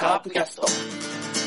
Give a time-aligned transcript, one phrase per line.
[0.00, 1.37] カープキャスト。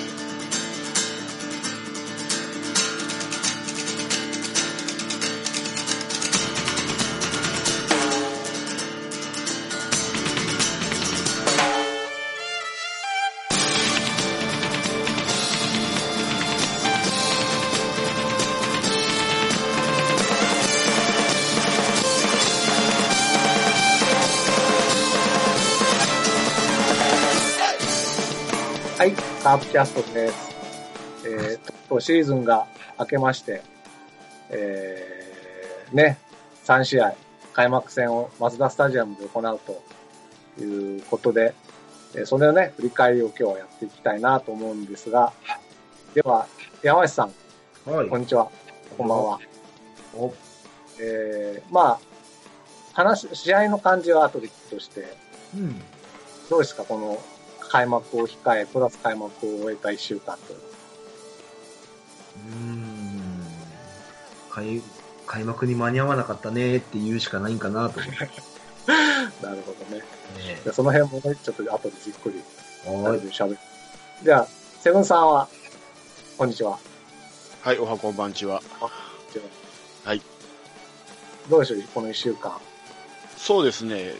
[29.51, 30.55] カープキャストです。
[31.27, 33.61] えー、と、シーズンが明けまして、
[34.49, 36.17] えー、ね、
[36.63, 37.13] 3試合、
[37.51, 39.59] 開幕戦をマツダスタジアムで行う
[40.55, 41.53] ということで、
[42.15, 45.33] えーそれをね、振り返りを今日はやっていきたいなと思うんですが、
[46.13, 46.47] では、
[46.81, 47.33] 山内さん、
[47.91, 48.49] はいこんにちは。
[48.97, 49.39] こんばんは。
[50.15, 50.33] お
[51.01, 51.99] えー、まあ、
[52.93, 55.13] 話、試合の感じは後でとして、
[55.53, 55.81] うん。
[56.49, 57.21] どうですか、この
[57.71, 59.29] 開幕を控え、プラス開幕を
[59.63, 60.55] 終えた1週間とい
[62.49, 63.41] うん。
[64.49, 64.81] 開、
[65.25, 68.17] 開幕に間に合わなかったねって言うしかないんかなと思って。
[69.41, 70.03] なるほどね。
[70.37, 72.43] ねでその辺もね、ちょっと後でじっくり
[72.85, 73.19] はい。
[73.29, 73.57] 喋る。
[74.21, 74.47] じゃあ、
[74.81, 75.47] セブンさんは、
[76.37, 76.77] こんにちは。
[77.61, 78.61] はい、おはこんばんちは。
[80.03, 80.21] はい。
[81.49, 82.51] どうでしょう、この1週間。
[83.37, 84.13] そうですね、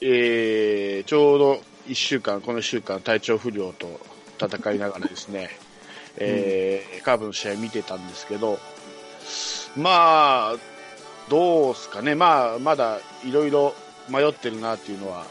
[0.00, 4.00] えー、ちょうど1週間、この1週間、体調不良と
[4.40, 5.50] 戦いながらですね、
[6.18, 8.58] えーカーブの試合見てたんですけど、
[9.76, 10.56] まあ、
[11.28, 13.74] どうすかね、まあ、まだいろいろ
[14.08, 15.26] 迷ってるなっていうのは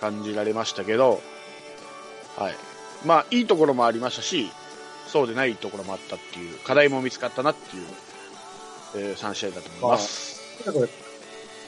[0.00, 1.20] 感じられましたけど、
[2.36, 2.54] はい。
[3.04, 4.50] まあ、いいところもありましたし、
[5.06, 7.86] そうでないところもあったっていう、課題も見つかったなっていう、
[8.96, 10.40] え3試合だと思います。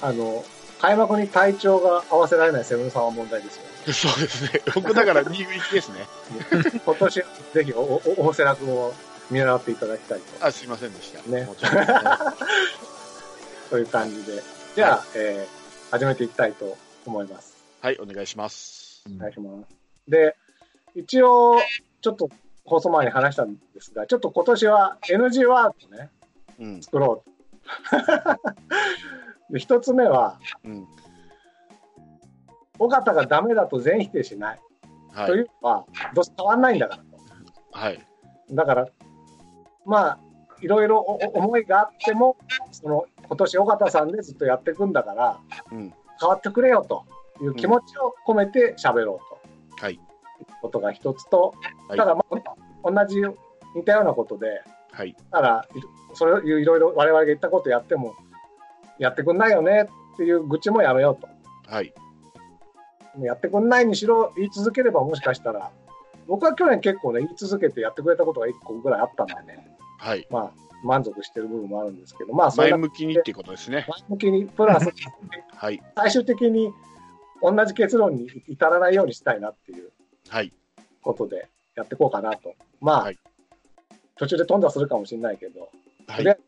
[0.01, 0.45] あの、
[0.81, 3.63] 開幕に体調が合わせられないセブンさんは問題ですよ。
[3.93, 4.63] そうですね。
[4.75, 6.07] 僕だから2行きですね。
[6.85, 7.15] 今年、
[7.55, 8.93] ぜひお、お、おせらくを
[9.31, 10.47] 見習っていただきたいと。
[10.47, 11.23] あ、すいませんでした。
[11.31, 11.87] ねもちろん
[13.71, 14.43] そういう感じで。
[14.75, 17.57] じゃあ、えー、始めていきたいと思います。
[17.81, 19.05] はい、お願いします。
[19.09, 20.11] お願いします。
[20.11, 20.37] で、
[20.95, 21.59] 一応、
[22.01, 22.31] ちょっと
[22.65, 26.11] 放送前に話したんですが、ちょっと今年は NG ワードね、
[26.59, 26.83] うん。
[26.83, 27.37] 作ろうと。
[29.51, 30.87] で一つ目は、うん。
[32.79, 34.61] 尾形がダメだと全否定しない。
[35.13, 35.27] はい。
[35.27, 37.19] というのは、どうせ変わんないんだからと。
[37.73, 38.07] はい。
[38.51, 38.87] だから、
[39.85, 40.19] まあ、
[40.61, 42.37] いろいろ思いがあっても、
[42.71, 45.39] その、今年尾形さんでずっとやっていくんだから、
[45.73, 45.95] うん。
[46.21, 47.05] 変わってくれよと
[47.43, 49.85] いう気持ちを込めて喋ろうと。
[49.85, 49.95] はい。
[49.95, 50.01] いう
[50.61, 51.55] ことが一つと、
[51.89, 52.25] はいただ、ま
[52.85, 53.21] あ、同じ
[53.75, 54.63] 似たようなことで、
[54.93, 55.15] はい。
[55.31, 55.81] ただ、い
[56.15, 58.15] それをいろいろ我々が言ったことやっても、
[58.99, 61.29] やってくんないよねっていう愚痴もやめようと。
[61.71, 61.93] はい。
[63.21, 65.71] やってくんないにしろ言い続ければもしかしたら、
[66.27, 70.27] 僕は去年結構ね、言い続けてやってくれたことが1個ぐらいあったんでね、はい。
[70.31, 70.53] まあ、
[70.85, 73.87] 満足してる部分もあるんですけど、まあ、前が向きにっていうことですね。
[73.89, 74.91] 前向きに、プラス、
[75.55, 75.83] はい。
[75.97, 76.73] 最終的に
[77.43, 79.93] 同じ結論に至らないようにしたいなっていう
[80.29, 80.53] はい。
[81.03, 82.55] ことでやっていこうかなと。
[82.81, 83.19] まあ、はい
[84.17, 85.69] 途中で飛んだするかもしれないけど、
[86.07, 86.25] はい。
[86.25, 86.39] で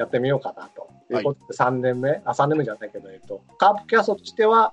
[0.00, 4.72] やってみようかなということで、3年目、あ、3年目じゃないけど、えっと、カープキャストとしては、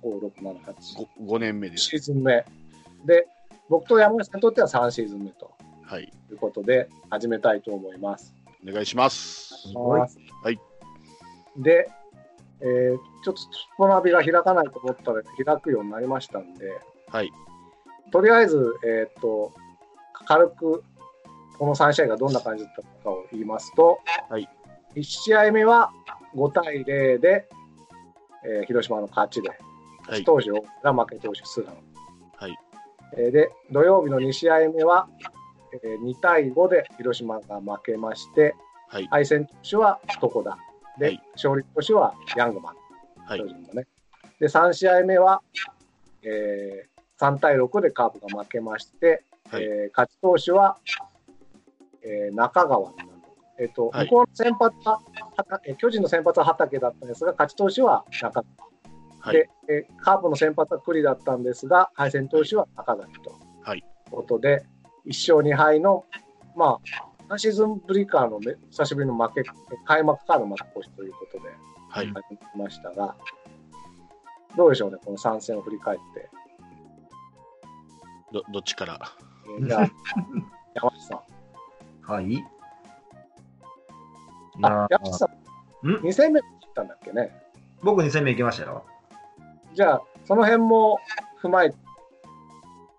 [0.00, 0.74] 5、6、7、8、
[1.26, 1.86] 5, 年目です。
[1.86, 2.44] シーズン目。
[3.04, 3.26] で、
[3.68, 5.50] 僕と山口さんにとっては3シーズン目と
[5.82, 6.04] はい。
[6.04, 8.32] いうことで、始めたいと思います。
[8.66, 9.54] お願いします。
[9.74, 10.10] はい
[10.44, 10.60] はい。
[11.56, 11.90] で、
[12.60, 13.48] えーちょっとス
[13.78, 16.78] ポナビが開かないと思ったら開くようになりましたんで、
[17.08, 17.32] はい。
[18.12, 19.52] とりあえず、えっ、と、
[20.26, 20.84] 軽く、
[21.58, 24.48] この3試合がどんな感じだったかを言いますと、はい
[24.94, 25.90] 1試合目は
[26.36, 27.48] 5対0で、
[28.44, 29.50] えー広島の勝ちで、
[30.08, 30.24] はい。
[30.24, 30.50] 投手
[30.82, 31.74] が負け投手菅野。
[32.36, 32.56] はい。
[33.16, 35.08] えーで、土曜日の2試合目は、
[35.82, 38.54] えー2対5で広島が負けまして、
[38.88, 39.06] はい。
[39.08, 40.56] 敗戦投手は床田。
[40.98, 42.74] で、はい勝利投手はヤングマン。
[43.26, 43.46] はい巨。
[43.46, 43.88] 人のね。
[44.38, 45.42] で、3試合目は、
[46.22, 49.64] えー3対6でカープが負けまして、はい。
[49.64, 50.78] えー勝ち投手は、
[52.04, 53.10] えー中川になる
[53.58, 55.00] えっ、と、はい向こうの先発は、
[55.36, 58.44] はえー巨人の先発は畑だったんですが、勝ち投手は中川。
[59.20, 59.34] はい。
[59.36, 63.32] で、えーカープの先発は栗だったんですが、敗戦投手は中崎と。
[63.62, 63.84] はい。
[64.10, 64.64] ことで、
[65.06, 66.04] 1勝2敗の、
[66.56, 66.78] ま
[67.28, 69.42] あ、3シーズンぶりからのめ久しぶりの負け、
[69.86, 71.48] 開幕からの負け越しということで、
[71.88, 72.06] はい。
[72.08, 72.14] 始
[72.56, 73.14] めましたが、
[74.56, 76.28] どうでしょうね、この3戦を振り返って。
[78.32, 78.98] ど、どっちから？
[79.58, 79.86] えーじゃ。
[82.06, 82.32] はい。
[82.32, 82.44] い
[84.62, 85.30] あや、山下さ
[85.82, 87.30] ん、ん？2戦目切ったんだっけね。
[87.82, 88.84] 僕2戦目行きましたよ。
[89.74, 90.98] じゃあ、その辺も
[91.42, 91.76] 踏まえて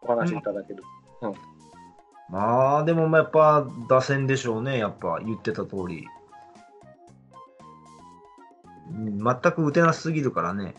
[0.02, 0.84] お話しいただける。
[2.30, 6.08] まあ、でもまあやっぱ打線でしょうね、やっぱ言ってた通り。
[8.92, 10.76] うん全く打てなすぎるからね。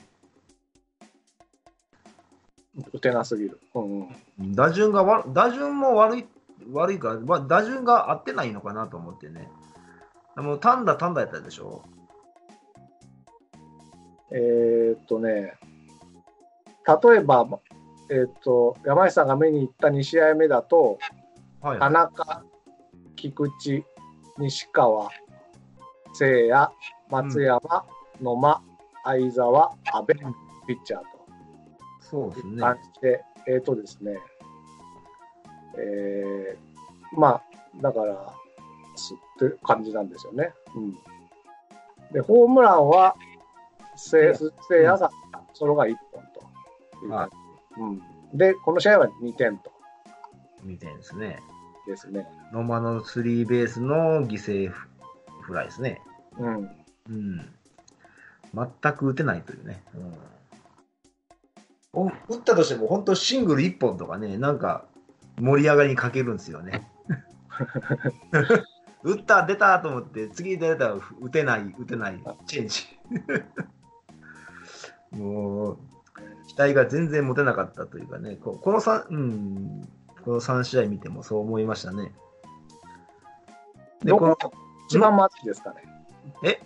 [2.93, 3.61] 打てなすぎる。
[3.75, 4.08] うん
[4.40, 4.55] うん。
[4.55, 6.26] 打順がわ打順も悪い、
[6.73, 9.49] 悪いから、まあ、打順が合ってないのかなと思ってね。
[10.35, 11.83] でも、単打単打やったでしょ。
[14.33, 15.55] えーっとね、
[16.87, 17.47] 例えば、
[18.11, 20.99] えーっと、山下さんが見に行った2試合目だと、
[21.61, 22.45] はい、田中、
[23.15, 23.85] 菊池、
[24.39, 25.11] 西川、
[26.12, 26.71] 聖也、
[27.09, 27.61] 松山、
[28.21, 28.62] 野間、
[29.05, 31.07] 相沢、阿部、ピッチャーと。
[32.01, 32.61] そうですね。
[32.61, 34.19] 感じで、えっ、とですね、
[35.78, 36.67] えー
[37.17, 37.43] まあ、
[37.81, 38.32] だから、
[38.96, 40.52] すって感じなんですよね。
[40.75, 40.93] うん。
[42.12, 43.17] で、ホームランは、
[43.96, 45.11] せいやが、
[45.55, 47.31] ソロが1本という感
[47.76, 47.81] じ。
[47.81, 48.38] うん。
[48.38, 49.70] で、この試合は2点と
[50.62, 51.40] みたいですね。
[51.87, 52.26] ですね。
[52.52, 54.88] 野間のスリーベースの犠牲フ
[55.43, 56.00] フライですね。
[56.38, 56.70] うん。
[57.08, 57.49] うん。
[58.55, 59.82] 全く打てないというね。
[61.94, 64.87] うん、お打ったとしても、本当シングル1本とかね、なんか
[65.41, 66.91] 盛り上がりに欠けるんですよね。
[69.03, 72.85] 打った、出たと思って、次出たら打てない、打てない、チェンジ。
[75.17, 75.79] もう、
[76.49, 79.88] 期待が全然持てなかったというかね、ここの3、うん、
[80.25, 82.12] この3試合見てもそう思いましたね。
[84.03, 84.53] で、どこのこ、
[84.88, 85.83] 一番まずいですかね？
[86.43, 86.61] え？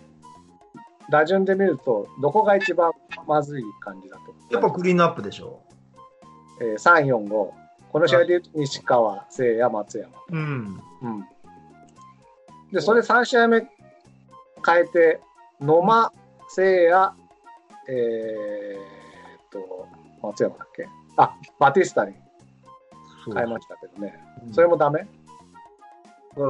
[1.09, 2.91] 打順で見ると、どこが一番
[3.27, 4.33] まずい感じだと。
[4.49, 5.61] やっぱクリーンアップでしょ。
[6.61, 7.60] えー、3、4、5。
[7.91, 10.09] この試合で言うと、西川、聖也、松山。
[10.29, 10.79] うん。
[11.01, 11.25] うん。
[12.71, 13.59] で、それ3試合目
[14.65, 15.19] 変えて、
[15.59, 16.13] 野間、
[16.49, 17.13] 聖也、
[17.89, 19.87] えーっと、
[20.23, 20.87] 松山だっけ？
[21.17, 22.13] あ、バティスタに
[23.33, 24.17] 変えましたけどね。
[24.45, 24.99] うんそれもダメ？
[25.01, 25.09] だか
[26.35, 26.47] ら、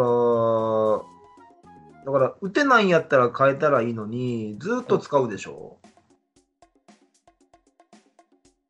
[2.06, 5.78] だから、打てないんやったら変えたらいいのに、ずっと使うでしょ？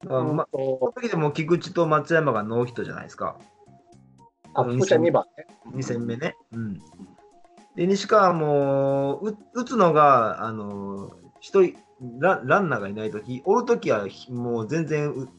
[0.07, 3.38] ま、うんことの時でも菊池と松山がノーヒットじゃないですか。
[4.53, 5.48] あ、福ちゃん2番ね。
[5.75, 6.36] 2戦目ね。
[6.51, 6.80] うん。
[7.75, 11.75] で、西川も、う打つのが、あの、一人
[12.19, 15.30] ラ、ランナーがいないとき、おるときは、もう全然う、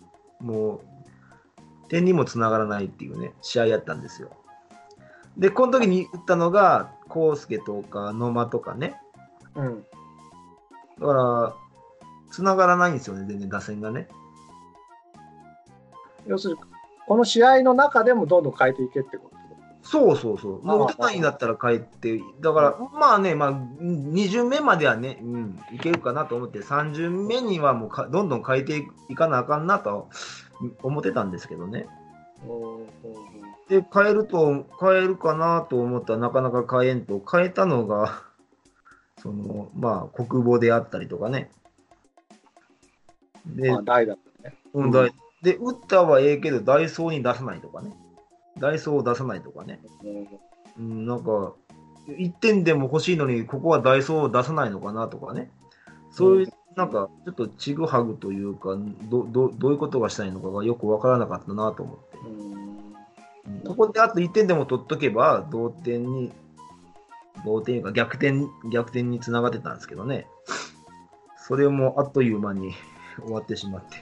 [0.41, 4.31] もう、点にもつながらないっていうね、試合やったんですよ。
[5.37, 8.95] で、この時に打ったのが、康介とか野間とかね。
[9.55, 9.85] うん。
[11.01, 11.55] だから、
[12.31, 14.09] つながらないんですよね、全然打線がね。
[16.27, 16.61] 要するに、
[17.07, 19.33] この試合の中でもどんどん変えていけってこと？
[19.83, 20.63] そうそうそう。
[20.65, 30.09] もう打てないんだったら帰って、だから、まあね、まあ、2巡目まではね、うん、いけるかなと思って、3巡目にはもうかどんどん変えていかなあかんなと
[30.83, 31.87] 思ってたんですけどね。
[33.69, 38.23] で、変えると、変えるかなと思ったらなかなか変えんと、変えたのが、
[39.19, 41.51] その、まあ、国母であったりとかね。
[43.47, 44.57] で、まあ、代だったね。
[44.75, 44.91] うん
[45.43, 47.93] で、打ったはええけど、ダイソーに出さないとかね。
[48.59, 49.81] ダイソーを出さないとかね。
[50.79, 51.55] うんうん、なんか、
[52.09, 55.51] 1点でも欲しいのに、ここはダイソーを出さないのかなとかね。
[56.11, 58.77] そういう、なんか、ちょっとちぐはぐというか、
[59.11, 62.19] どどどういうことがしたいのかがよくわからなかったなと思って。
[62.19, 62.63] うんうん
[63.67, 66.33] ここであと1点でも取っとけば、同点に、
[67.45, 70.27] 同点か逆転、逆転につながってたんですけどね。
[71.37, 72.73] それもあっという間に
[73.21, 73.97] 終わってしまって。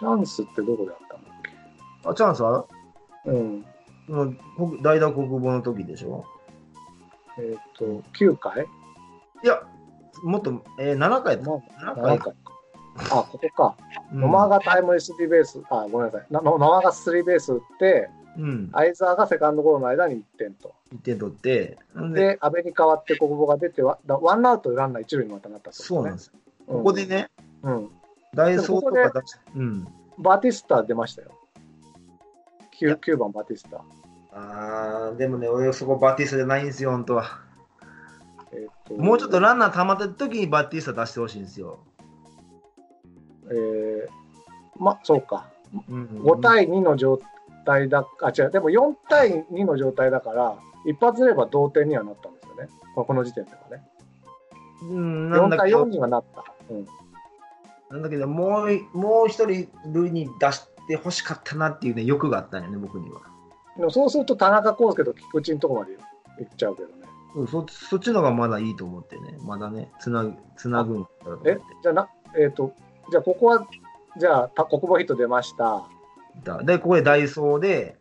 [0.00, 2.64] チャンスってどこであったんだっあ、チャンスは？
[3.24, 3.66] けうん。
[4.06, 6.24] その国代打国母の時でしょ？
[7.38, 8.66] えっ、と、9回？
[9.44, 9.62] いや、
[10.24, 11.50] もっと、えー、7回やった。
[11.50, 12.32] ま7あ、回7回か。
[13.10, 13.76] あ、ここか。
[14.12, 16.26] うん野間がタイムリースリーベース、あ、ごめんなさい。
[16.30, 18.70] な野間がスリーベース打って、うん。
[18.72, 20.74] 相沢がセカンドゴロの間に1点と。
[20.94, 26.32] 1点取って、んで、で、阿部に代わって国母が出ては、だワンアウトでランナー一塁にまたなったそうなんですよ。
[26.34, 26.40] うん
[26.78, 27.28] ここでね、
[27.62, 27.90] うん。
[28.34, 29.88] ダイソーとか出しうん。
[30.18, 31.30] バティスタ出ましたよ。
[32.80, 33.82] 9, 9番バティスタ。
[34.32, 37.40] あー、でもね、俺そこバティスタじゃないんですよ、本当は。
[38.52, 41.80] えっともうちょっとランナー溜まった時にバティスタ出してほしいんですよ。
[43.50, 44.08] えー、
[44.76, 45.50] ま、そうか。
[45.88, 47.20] うん、5対2の状
[47.64, 50.56] 態だ、あ、違う、でも4対2の状態だから、
[50.86, 52.68] 一発出れば同点にはなったんですよね。
[52.94, 53.84] ここの時点ではね。
[54.82, 56.44] うん、なん4対だけど4、にはなった。
[56.70, 56.86] うん。
[57.90, 63.20] なんだけど、もう、もう一人塁に出してほしかったなっていうね、欲があったんよね、僕には。
[63.76, 65.96] でもそうすると田中康介と菊池のとこまで
[66.38, 66.94] 行っちゃうけどね。
[67.36, 71.58] うんそそっちのがまだいいと思ってね、まだね、つなぐ、つなぐんだと思ってえ？
[71.80, 72.74] じゃあな、えっ、と、
[73.10, 73.66] じゃあここは、
[74.18, 75.84] じゃあ、た国母ヒット出ました。
[76.42, 77.96] だで、ここでダイソーで、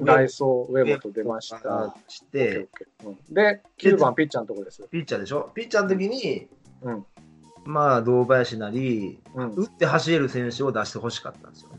[0.00, 1.94] ダイソー、上本出ました。
[2.06, 2.68] して、
[3.04, 4.86] うんで、9番ピッチャーのとこです。
[4.90, 5.50] ピッチャーでしょ？
[5.54, 6.48] ピッチャーの時に、
[6.82, 7.06] うん
[7.64, 9.50] まあ、堂林なり、うん。
[9.54, 11.78] 打って走れる選手を出してほしかったんですよね。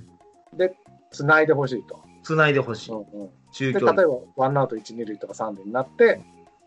[0.53, 0.75] で、
[1.11, 2.01] 繋いでほしいと。
[2.23, 2.91] つないでほしい。
[2.91, 4.07] うんうん中で、例え距離。
[4.07, 6.21] ば、ワンアウト1、2塁とか3塁になって、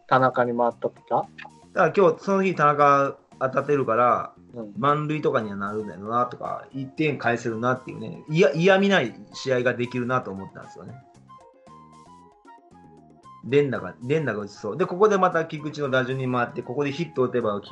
[0.07, 1.27] 田中に回ったとか、
[1.75, 10.95] だから今日、その日、田中当たってるから、うん、満塁とかにはなるんだよなとか、1点返せるなっていうね、いや嫌味ない試合ができるなと思ったんですよね。
[13.45, 14.77] 連打が、連打が打ちそう。
[14.77, 17.71] で、ここでまた菊池の打順に回って、ここでヒットを打てば、き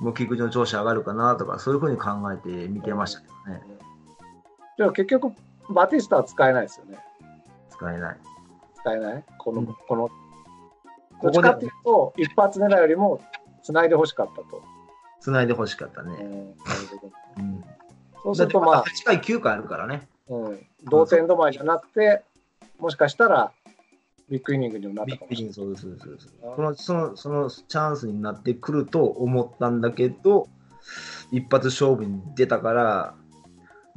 [0.00, 3.62] もう菊池の調子上がるかなとか、そういうふうに考えて見てましたけどね。
[4.76, 5.32] じゃあ結局、
[5.70, 6.98] バティスタは使えないですよね。
[7.70, 8.16] 使えない。
[8.74, 9.24] 使えない？
[9.38, 10.10] この、うんこの、
[11.22, 13.20] どっちかっていうと、一発狙いよりも、
[13.62, 14.62] 繋いでほしかったと。
[15.20, 16.24] つないでほしかったうん、なね。
[16.24, 16.54] る
[17.00, 17.12] ほど。
[17.38, 17.64] うん。
[18.22, 20.06] そうすると、まあ、8回、9回あるからね。
[20.28, 22.22] うん、同点止まりじゃなくて、
[22.78, 23.52] もしかしたら、
[24.28, 25.54] ビッグイニングにもなったかもしれない。
[25.54, 30.48] そうですそうですのそのそのチャンスになってくると思ったんだけど、
[31.30, 33.14] 一発勝負に出たから、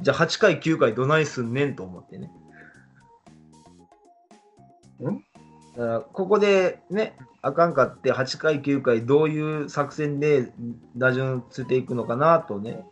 [0.00, 2.30] じゃあ8回、9回どないすんねんと思ってね。
[5.02, 5.24] ん？
[5.76, 10.52] だからここでね、あかんかって8回、9回どういう作戦で
[10.96, 12.84] 打順ついていくのかなとね、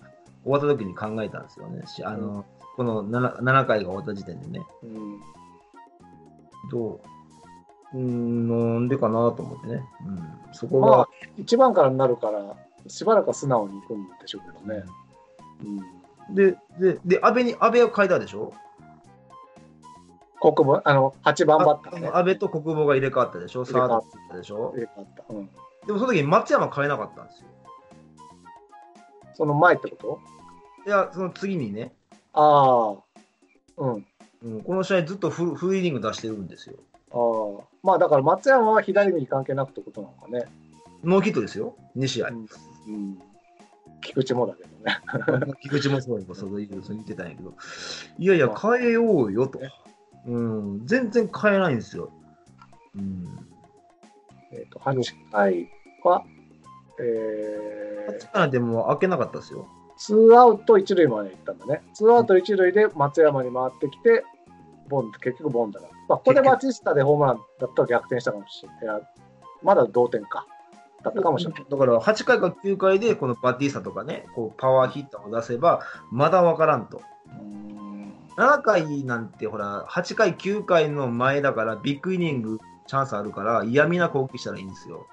[0.43, 1.87] 終わった時に考えたんですよね。
[1.87, 2.45] しあの
[2.77, 4.67] この 7, 7回が終わった時点でね。
[4.83, 5.21] うん
[6.71, 7.01] どう？
[7.95, 9.83] うーん、なんでかなと思ってね。
[10.07, 14.85] うん、そこまあが、、1番からになるから、しばらくは素直に行くんでしょうけどね。
[16.29, 18.53] うん、で、で、で、安倍に、安倍を変えたでしょ？
[20.41, 22.09] 国分、あの、8番バッターね。
[22.09, 23.65] あ安倍と国母が入れ替わったでしょ？
[23.65, 24.73] サ入れ替わっードついたでしょ？
[24.75, 25.25] 入れ替わった。
[25.35, 25.47] うん。
[25.87, 27.47] でもその時に松山変えなかったんですよ。
[29.35, 30.21] その前ってこ
[30.87, 31.93] いや、その次にね、
[32.35, 33.03] と
[33.79, 34.07] ああ、うん。
[34.43, 36.77] うん、この試合ずっとフルフルイニング出してるんですよ。
[37.13, 37.65] ああ。
[37.83, 40.47] まあだから松山は左右関係なくってことなのかね。
[41.05, 42.33] ノーヒットですよ、2試合う。
[42.33, 42.47] ん。
[42.89, 43.19] うん、
[44.01, 45.55] 菊池もだけどね。
[45.63, 47.55] 菊池もそうそうそう言ってたんやけど、
[48.19, 49.61] いやいや、変えようよと。
[50.27, 52.11] うん、全然変えないんですよ。
[52.97, 53.25] うん。
[54.53, 55.71] えっ、と、8回
[56.03, 56.25] は、
[57.01, 59.67] え8回でも開けなかったですよ。
[59.95, 61.83] ー、ツーアウト一塁まで行ったんだね。
[61.95, 64.25] ツーアウト一塁で松山に回ってきて、
[64.89, 65.89] ボン、結局ボンだな。
[66.09, 69.03] まあ、ここでバチスタでホームランだったら逆転したかもしれない。
[69.63, 70.47] まだ同点か。
[71.03, 71.67] だったかもしれない。
[71.69, 77.03] だから8回か9回でこのバティスタとかね、こうパワーヒッターを出せば、まだ分からんと。
[77.29, 77.69] うん
[78.39, 85.09] 7回なんてほら、8回、9回の前だから、ビッグイニングチャンスあるから、嫌味な攻撃したらいいんですよ。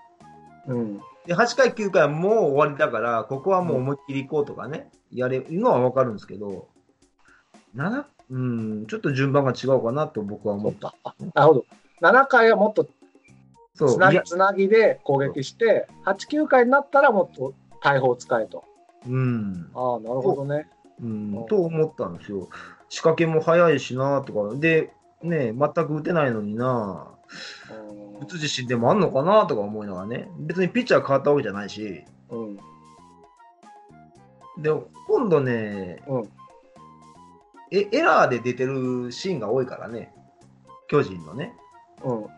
[0.68, 0.98] うん。
[1.26, 6.68] で、8回、9回はもう終わりだから、ここはもう思いっきり行こうとかね、やれるのは分かるんですけど、
[7.76, 10.96] 7、うん、ちょっと順番が違うかなと僕は思った。
[11.04, 11.66] あなるほど。
[12.02, 12.88] 7回はもっと
[13.76, 18.64] つないぎやつなぎで攻撃して、8、9回になったらもっと大砲を使えと。
[19.08, 20.68] うん、ああ、なるほどね。
[21.02, 22.50] うん、と思ったんですよ。
[22.90, 24.92] 仕掛けも早いしなとか、で、
[25.22, 27.08] ね、全く打てないのにな
[27.70, 32.56] うん打つ自信でもあんのかなとか思いながらね、別にピッチャー変わったわけじゃないし、うん。
[34.62, 34.72] で、
[35.08, 36.30] 今度ね、うん
[37.78, 40.14] えエラーで出てるシーンが多いからね、
[40.88, 41.54] 巨人のね。
[42.04, 42.24] うん。
[42.24, 42.30] うん。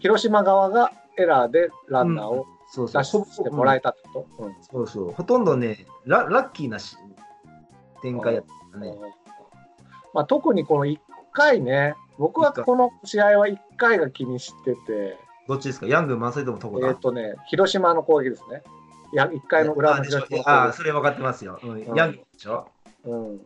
[0.00, 3.02] 広島側がエラーでランナーをそうそう。
[3.02, 5.10] 出してもらえたってこと、うんそうそう。
[5.12, 6.96] ほとんどね、ララッキーなし
[8.02, 8.94] 展開やったね。
[10.14, 10.98] まあ、特にこの1
[11.32, 15.86] 回ね、僕はこの試合は1回が気にしてて、どっちですか？
[15.86, 16.94] ヤング満載でもとこえっ、だ。
[16.96, 18.62] とね、広島の攻撃ですね。
[19.12, 21.58] いや、1回の裏の広島のああ、攻それ分かってますよ。
[21.62, 22.68] うんうんヤングでしょ？
[23.04, 23.10] 撃。
[23.10, 23.40] うん。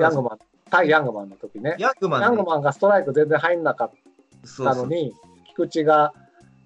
[0.00, 0.38] ヤングマン、
[0.70, 1.76] 対ヤングマンの時ね。
[1.78, 2.26] ヤングマンね。
[2.26, 3.90] ヤングマンがストライク全然入んなかっ
[4.44, 5.12] そうそうたのに、
[5.48, 6.12] 菊池が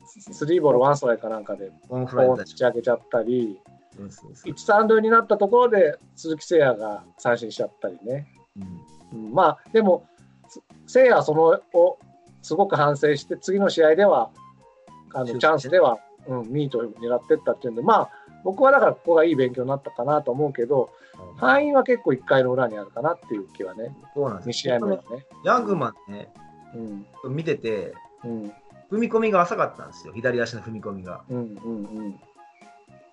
[0.06, 3.58] スリーボールワンストライクかなんかで、打ち上げちゃったり、
[3.96, 4.52] そうそうそう。
[4.52, 8.26] 1、3塁になったところで鈴木誠也が三振しちゃったりね。
[9.12, 9.26] うん。
[9.26, 10.06] うんまあ、でも、
[10.48, 11.98] す誠也はそのを
[12.42, 14.30] すごく反省して、次の試合では、
[15.14, 18.10] あのそうチャンスでは、うん、ミートを狙ってったっていうんで、まあ、
[18.46, 20.90] 僕はだからここがいい勉強になったかなと思うけど、
[21.36, 25.02] 敗因は結構1回の裏にあるかなっていう気はね、2そうなんです試合目はね。
[25.44, 26.28] ヤングマンね、
[27.24, 27.92] うん、見てて、
[28.24, 28.52] うん、
[28.88, 30.12] 踏み込みが浅かったんですよ。
[30.12, 31.24] 左足の踏み込みが。
[31.28, 32.20] うん、うん、うん。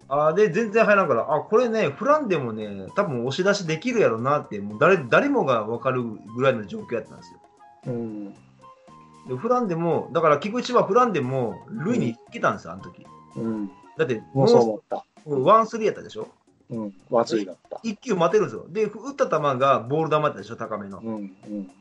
[0.07, 7.39] あーで、全然入らんから、あ、これね、フランでもね、多分押し出しできるやろなって、もう誰誰もが分かるぐらいの状況やったんですよ。
[7.87, 8.29] うん、
[9.27, 13.03] でフランでも、だから菊池はフランでも、塁に行けたんですよ、あの時。
[13.35, 15.03] うん、だって、もうそう思った。
[15.25, 16.27] ワンスリーやったでしょ？
[16.69, 16.93] ううん。
[17.11, 17.25] だっ
[17.69, 17.79] た。
[17.83, 18.65] 一球待てるんですよ。
[18.69, 20.99] で、打った球がボール球だったでしょ、高めの。
[20.99, 21.13] うん。
[21.15, 21.71] うん。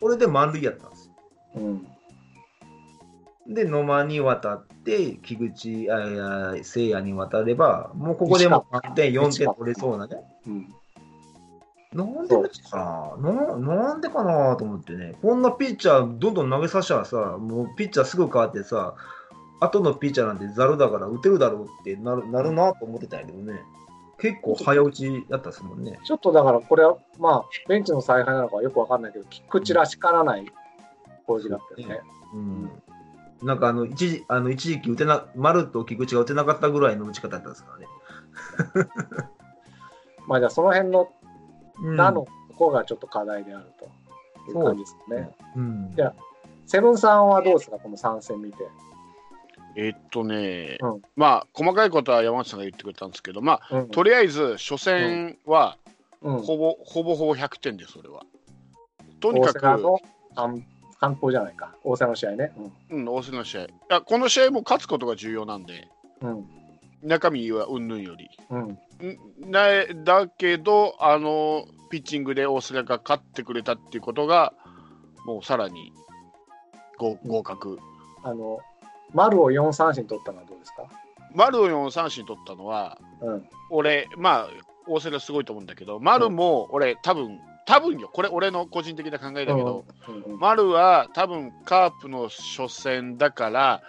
[0.00, 1.14] これで満塁やったんですよ。
[1.56, 3.54] うん。
[3.54, 10.16] で、野間に渡って、菊池、あいや、聖夜に渡れば、もうここでもう3点、4点取れそうなね。
[10.46, 10.68] うん。
[11.92, 12.34] なんで
[12.70, 13.30] かな？
[13.30, 18.96] ななんでかなと思ってね、こんなピッチャーどんどん投げさせたらさ、もうピッチャーすぐ変わってさ、
[19.60, 23.62] 後のピッチャーなんてざるだから打てるだろうってなるなるなと思ってたんやけどね、
[24.18, 25.98] 結構早打ちだったですもんね。
[26.04, 30.46] ちょっとだからこれは、まあ、ベンチの采配なのかよくわかんないけど、菊池らしからない
[31.26, 32.00] 攻撃だったよね。
[32.32, 32.70] うん
[33.42, 37.86] なんかあの一時あの一時期打てな、丸と菊池が打てなかったぐらいの打ち方だったんですからね。
[40.26, 41.12] まあじゃあその辺の、
[41.82, 43.84] うんなの、ここがちょっと課題であると
[44.50, 45.30] いう感じですかね。
[45.56, 46.14] うんいや
[46.66, 48.56] セブンさんはどうですか、この3戦見て。
[49.76, 55.76] えっとね、うんまあ、細かいことは山内さんが言ってくれたんですけど、まあ、うんとりあえず初戦は
[56.24, 58.22] うん、ほぼ、ほぼほぼ100点です、それは。
[59.20, 59.98] とにかく、大瀬良の
[60.34, 60.66] 完
[60.98, 62.52] 完封じゃないか、大瀬良の試合ね。
[62.90, 64.00] うん、大瀬の試合いや。
[64.00, 65.86] この試合も勝つことが重要なんで、
[66.22, 66.46] うん。
[67.02, 68.30] 中身はうんぬんより。
[68.48, 68.60] うん。
[68.66, 74.54] んなだけど、あのピッチングで大瀬良が勝ってくれたっていうことが、
[75.26, 75.92] もうさらに
[76.96, 77.78] 合合格。
[78.22, 78.60] あの、
[79.14, 80.84] 丸を4三振取ったのはどうですか？
[81.34, 83.48] 丸を4三振取ったのは、うん。
[83.70, 84.48] 俺、まあ、
[84.86, 93.82] 大瀬良すごいと思うんだけど、丸も俺、多分多分よ、これ、俺の個人的な考えだけど、うんうん丸は多分カープの初戦だから、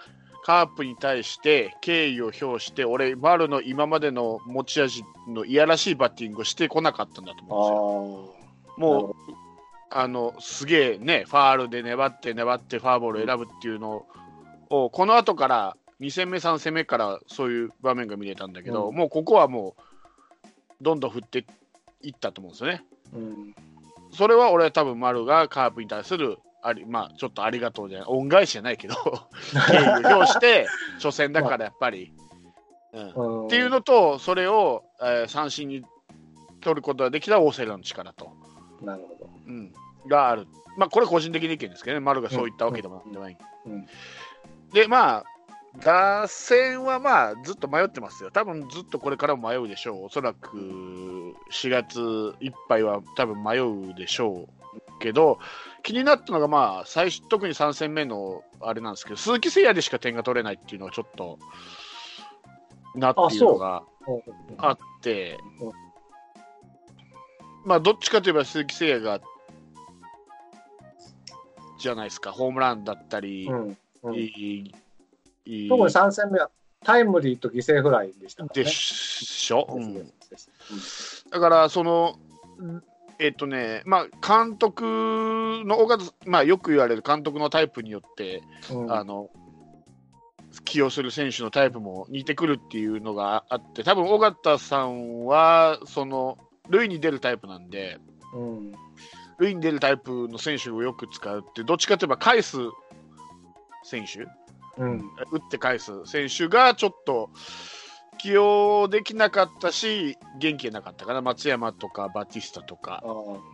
[0.46, 8.48] カープに対して敬意を表して、俺、丸の今までの持ち味のいやらしいバッティングをしてこなかったんだとあ思うんですよ。
[8.78, 8.80] あ。
[8.80, 9.16] もう、
[9.92, 14.06] あのすげえね、ファールで粘って粘ってファーボールを選ぶっていうのを、
[14.70, 21.46] この後から2戦目、3戦目からそういう場面が見れたんだけど、うんもうここはもう、どんどん振って
[22.02, 22.86] いったと思うんですよね。
[23.14, 23.56] うん。
[24.12, 28.96] それは俺は多分丸がカープに対するあり、まあ、ちょっとありがとうじゃない、恩返しじゃないけど、
[29.68, 32.12] 敬意を表して、初戦だからやっぱり。
[32.94, 35.84] うんうんっていうのと、それを、えー三振に
[36.62, 38.32] 取ることができた大瀬良の力と。
[38.82, 39.30] なるほど。
[39.48, 39.74] うん、
[40.08, 40.48] がある。
[40.78, 43.38] まあ、これ個人的な意見ですけどね、丸がそういったわけでもなんでもない。
[43.66, 43.88] うんうん
[44.76, 45.26] で、まあ、
[45.80, 48.30] 打線はまあ、ずっと迷ってますよ。
[48.30, 50.04] 多分ずっとこれからも迷うでしょう。
[50.06, 55.40] おそらく4月いっぱいは多分迷うでしょうけど、
[55.82, 61.40] 気になったのが、まあ、最初、特に3戦目のあれなんですけど、鈴木誠也でしか点が取れないっていうのはちょっと、
[62.94, 63.84] なっていうのが
[64.58, 65.72] あってうん、
[67.66, 69.22] まあ、どっちかといえば鈴木誠也が、
[71.80, 74.16] じゃないですか、ホームランだったり、うんうん。
[74.16, 74.74] い
[75.46, 76.50] い特に3戦目は
[76.84, 78.50] タイムリーと犠牲フライでしたね。
[78.54, 80.12] でしょ、うん。
[81.32, 82.20] だから、その、
[83.18, 85.88] えっとね、まあ、監督の、
[86.26, 88.94] まあ、よく言われる監督のタイプによって、うん。
[88.94, 89.30] あの、
[90.64, 96.38] 起用する選手のタイプも似てくるっていうのがあって、多分尾形さんは、その、
[96.70, 98.00] 塁に出るタイプなんで、
[98.34, 98.72] うん。
[99.40, 102.58] 塁に出るタイプの選手をよく使うって、どっちかといえば返す
[103.86, 104.28] 選手、
[104.82, 105.00] うん。
[105.32, 107.30] 打って返す選手がちょっと
[108.18, 113.04] 起用できなかったし、元気がなかったかな、松山とかバティスタとか。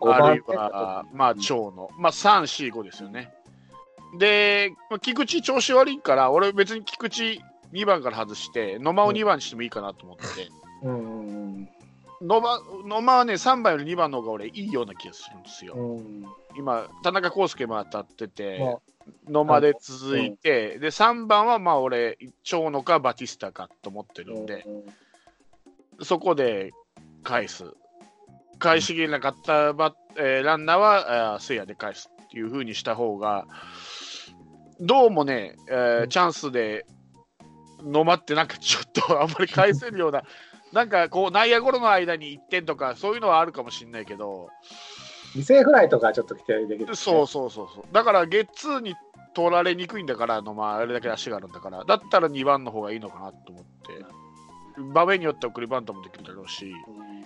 [0.02, 3.34] あ、るいは、まあ、長の、まあ、3、4、5ですよね。
[4.17, 7.41] で、まあ菊池調子悪いから、俺別に菊池
[7.74, 10.24] 2番から外して、野間を2番にしてもいいかなと思って、
[10.84, 11.70] うんうん
[12.22, 15.74] 野間野間はね、3番より2番の方が俺いいような気がするんですよ。
[15.76, 15.96] うん。
[15.98, 18.80] うん今、田中康介も当たってて、まあ。
[19.30, 24.66] 野間で続いて、で、3番はまあ俺、長野かバティスタかと思ってるんで、
[26.02, 26.72] そこで
[27.24, 27.66] 返す。
[28.60, 33.48] 返しきれなかったバッ、えーランナーは、せいやで返すっていう風にした方が、
[34.80, 36.86] どうもね、えーチャンスで
[37.84, 40.24] 野間ってなんかちょっとあんまり返せるような、
[40.74, 44.50] なんかこう内野ゴロの間に1点とかそういうのはあるかもしれないけど、
[45.36, 46.96] 犠牲フライとかちょっと期待できる、ね。
[46.96, 47.84] そうそうそうそう。
[47.92, 48.96] だからゲッツーに
[49.34, 54.06] 取られにくいんだから、野間あれだけ足があるんだから、だったら2番の方がいいのかなと思って、
[54.94, 56.66] 場面によって送りバントもできるだろうし。
[56.66, 57.26] うん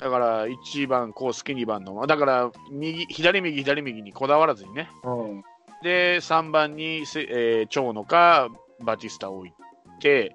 [0.00, 5.44] だから1番、コースケ、2番の、だから右左、右、左、右にこだわらずにね、うん。
[5.82, 8.48] で3番にせ、えー長野か
[8.82, 9.52] バティスタを置い
[10.00, 10.34] て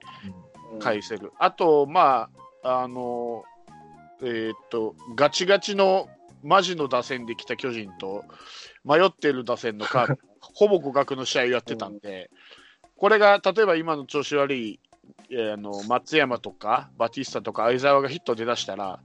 [0.72, 0.80] うん。
[0.80, 3.44] 返せる、あと、まあ、あの
[4.22, 6.08] えーっと、ガチガチの
[6.42, 8.24] マジの打線で来た巨人と、
[8.84, 12.32] 迷ってる打線のカープ、 ほぼ互角の試合をやってたんで、
[12.98, 14.80] これが例えば今の調子悪い
[15.30, 19.00] いやあの松山とかバティスタとか相澤がヒット出だしたら、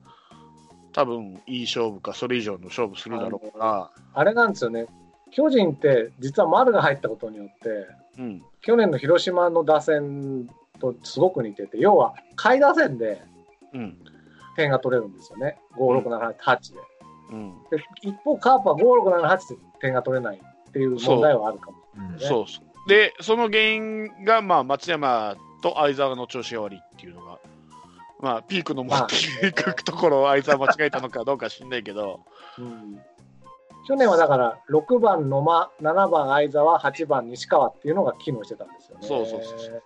[0.93, 4.87] 多分いい勝負か、それ以上の勝負するだろうかあれなんですよね。
[5.33, 10.49] 巨人って実は丸が入ったことによって、ら、うん、去年の広島の打線
[10.81, 13.40] とすごく似てて、要は下位打線でうん、
[14.57, 15.59] 点が取れるんですよね。
[15.77, 16.81] 5、6、7、8で。
[17.31, 21.79] うん、で一方、カープは5、6、7、8で点が取れないっていう問題はあるかも。
[21.97, 22.89] うんねそうそう。
[22.89, 27.39] で、その原因が、まあ、松山と相澤の調子が悪いっていうのが、
[28.21, 32.21] まあ、ピークの持っていくところを相澤間違えたのかどうか知んないけど、
[32.59, 33.01] うん
[33.87, 39.09] 去年はだから6番野間、7番相澤、8番西川っていうのが機能してたんですよね。
[39.09, 39.83] そうそうそうそう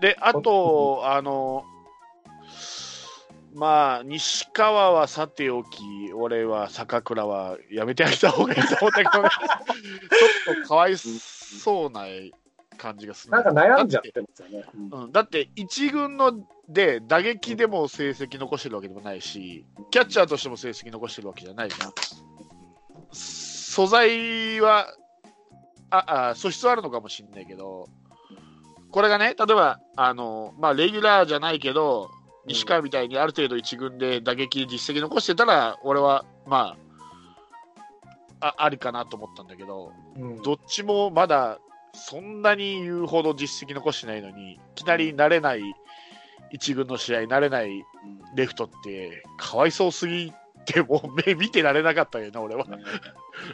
[0.00, 1.64] で、あと、あの、
[3.56, 12.04] まあ、西川はさておき、俺は坂倉はやめてあげた方がいいと思ったけどね、ちょっとかわいそうな
[12.76, 13.32] 感じがする。
[13.32, 14.64] なんか悩んじゃってますよね。
[14.74, 21.92] うんうん、だって一軍ので打撃でも成績残してるわけでもないし、キャッチャーとしても成績残してるわけじゃないじゃん。
[23.12, 24.86] 素材は、
[25.88, 27.88] ああ素質はあるのかもしれないけど、
[28.90, 32.10] これがね、例えば、あのまあ、レギュラーじゃないけど、
[32.46, 36.76] 西川みたいにある程度一軍で打撃実績残してたら、俺は、ま
[38.40, 40.42] あ、あありかなと思ったんだけど、うん。
[40.42, 41.58] どっちもまだ
[41.96, 45.62] そんなに言うほど実績残してないのに、いきなり慣れない
[46.50, 47.82] 一軍の試合、慣れない
[48.34, 50.32] レフトって、かわいそうすぎ
[50.66, 52.66] て、もう 目見てられなかったよな、俺は。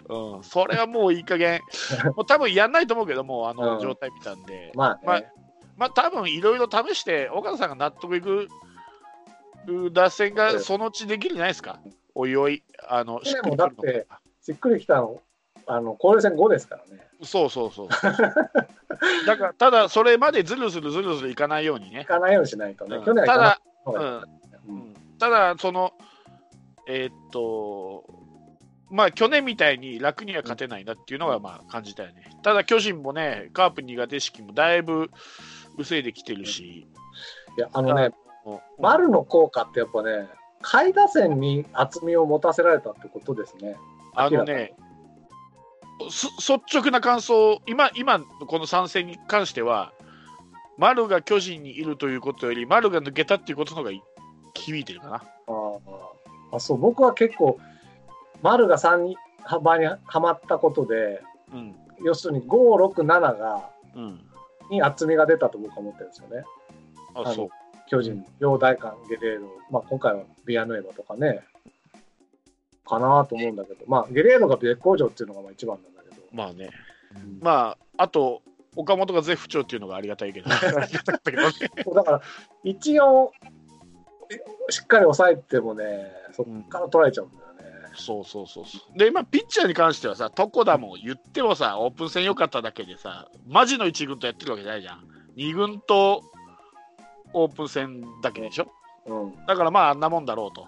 [0.08, 1.62] うん、それはもういい加減、
[2.16, 3.56] もう多分やんないと思うけど、もうあうん。
[3.56, 5.32] の状態見たんで、まあね、
[5.76, 8.48] まあ多分いろいろ試して、岡田さんが納得いく
[9.92, 11.78] 打線がそのうちできるんじゃないですか、
[12.14, 14.06] おいおい、あのしっくりだって
[14.42, 15.20] しっくりきたの、
[15.66, 17.02] あの交流戦5ですからね。
[17.22, 17.88] そうそうそう。
[19.26, 22.00] だから、ただ、それまでずるずるずるずるいかないようにね。
[22.02, 22.04] い。
[22.04, 22.96] かないようにしないとね。
[22.96, 23.04] うん。
[23.04, 24.02] 去年はただ、うんたう
[24.68, 24.74] うん。
[24.76, 24.94] ん。
[25.18, 25.92] ただ、その、
[26.88, 28.04] えーっと、
[28.90, 32.36] まあ、去年みたいに楽には勝てないなっていうのが、まあ、感じたよね。
[32.42, 35.10] ただ、巨人もね、カープ苦手意識もだいぶ
[35.78, 36.88] 薄いできてるし、
[37.56, 38.31] いや、あのね、うん
[38.78, 40.28] 丸の効果ってやっぱね、
[40.62, 43.76] 下位打線に厚みを持たせられたってことですね。
[44.14, 44.74] あのね、
[46.10, 49.92] す率直な感想、今、今この参戦に関しては、
[50.78, 53.90] 丸が巨人にいるということより、丸が抜けたっていうことの方が
[54.54, 55.14] 響いてるかな。
[55.16, 55.22] あ
[56.52, 57.58] ああそう僕は結構、
[58.42, 61.74] 丸が3に幅にはまったことで、うん。
[62.04, 62.48] 要するに5、
[62.92, 64.20] 6、7が、うん。
[64.70, 66.44] に厚みが出たと僕は思ってるんですよね。
[67.14, 67.48] あ、のそう。
[67.92, 71.42] 巨人、両大韓、ゲレーロ、まあ、今回はビアヌエバとかね、
[72.86, 76.70] かなと思うんだけど、まあ、ゲレーロが絶好調っていうのがまあ一番なんだけど、まあね。
[77.14, 78.40] うんまあ、あと、
[78.76, 80.58] 岡本が絶不調っていうのがありがたいけど、 だ
[82.02, 82.22] から、
[82.64, 83.30] 一応、
[84.70, 87.90] しっかり抑えてもね、そっから取られちゃうんだよね。
[87.94, 88.98] そうそうそうそう。
[88.98, 95.06] で、今、ピッチャーに関してはさ、床田も言ってもさ、オープン戦良かっただけでさ、マジの1軍とやってるわけじゃないじゃん。
[95.36, 96.22] 2軍と
[97.34, 98.66] オープン戦だけでしょ？
[99.06, 100.66] うんだからまあ、あんなもんだろうと。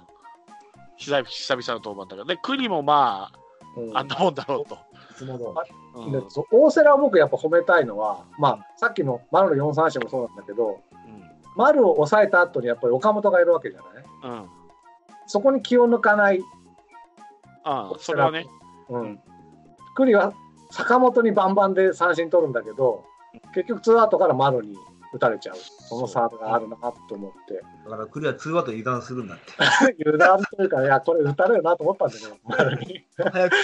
[0.96, 2.34] 久々の登板だから。
[2.34, 3.30] で、栗もま
[3.76, 4.74] うんあ、あんなもんだろうと。
[4.74, 4.80] う
[6.10, 10.80] ん大瀬良を僕やっぱ褒めたいのは、まあ、さっきの丸の4三振もそうなんだけど、
[11.56, 14.04] 丸を抑えた後にやっぱり岡本がいるわけじゃない？
[14.24, 14.42] うん。
[14.42, 14.48] うん。
[15.28, 16.40] そこに気を抜かない、
[17.62, 18.46] ああ、それはね。
[18.88, 19.20] ううんん、
[19.94, 20.32] 栗は
[20.72, 23.04] 坂本にバンバンで三振取るんだけど、
[23.54, 24.76] 結局ツーアウトから丸に
[25.14, 26.76] 打たれちゃう、その差があるな
[27.08, 29.52] と思って、だからクリアツーアウト油断するんだって。
[30.04, 33.04] 油断というか、いや、これ打たれるなと思ったんだけど、丸に。
[33.16, 33.54] 早く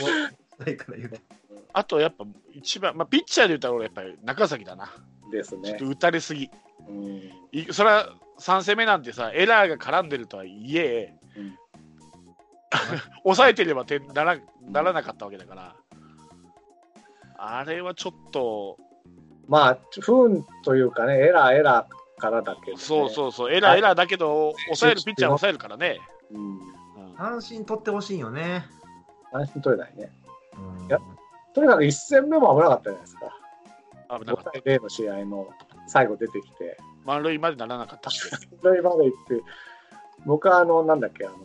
[0.59, 1.21] ないから言うて。
[1.73, 4.93] あとやっぱ一番、まあ、ピッチャーで言ったら俺やっぱり中崎だな。
[5.31, 5.87] ですねちょっと。
[5.87, 6.51] 打たれすぎ。
[6.89, 8.09] うんいそれは
[8.39, 11.57] 3戦目なんてさ、エラーが絡んでるとはいえ、うん
[13.25, 15.77] 抑えてれば点ならならなかったわけだから、
[17.37, 18.79] あれはちょっと、
[19.49, 25.99] まあ、不運というかね、エラー、エラーからだけど、ね、そうそうそう、エラー、エラーだけど、抑えるピッチャーは抑えるからね。
[26.31, 26.39] う。
[26.39, 26.59] うん。
[26.59, 26.71] うん
[27.21, 28.65] 三振取ってほしいよね。
[29.31, 30.11] 安心取れないね。
[30.57, 30.99] うんいや
[31.55, 33.37] とにかく1戦目も危なかったじゃないですか。
[34.09, 35.49] 5危なかった対0の試合の
[35.87, 39.43] 最後出てきて、満塁までならなかったっけそれまで行って、
[40.25, 41.37] 僕はあの、なんだっけ、あの、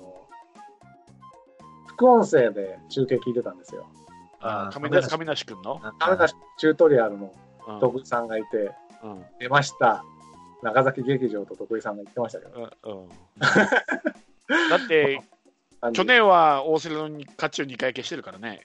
[1.87, 3.87] 副音声で中継聞いてたんですよ。
[4.39, 7.44] あーあ亀梨亀梨君の、亀梨チュートリアルのうん
[7.79, 8.71] 徳井さんがいて、
[9.03, 10.03] うん出ました。
[10.61, 12.69] 長崎劇場と徳井さんが言ってましたけど、
[14.47, 15.21] だって、
[15.93, 18.61] 去年は大瀬良に勝ちを2回消してるからね、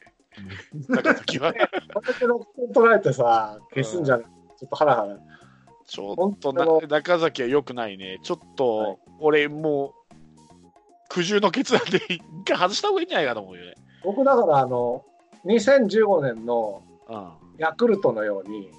[0.88, 1.52] 中崎は。
[1.52, 1.66] これ
[2.12, 5.18] だけ6点取られてさ、消すんじゃない、ちょっとハラハラ。
[5.86, 8.20] ちょっとな中崎は良くないね。
[8.22, 10.14] ちょっと、はい俺もう、
[11.10, 13.74] 苦渋の決断で一回外した方がいいんじゃないかと思うよね。
[14.02, 15.04] 僕だからあの、
[15.44, 17.32] 2015年のうん。
[17.58, 18.72] ヤクルトのように、うん、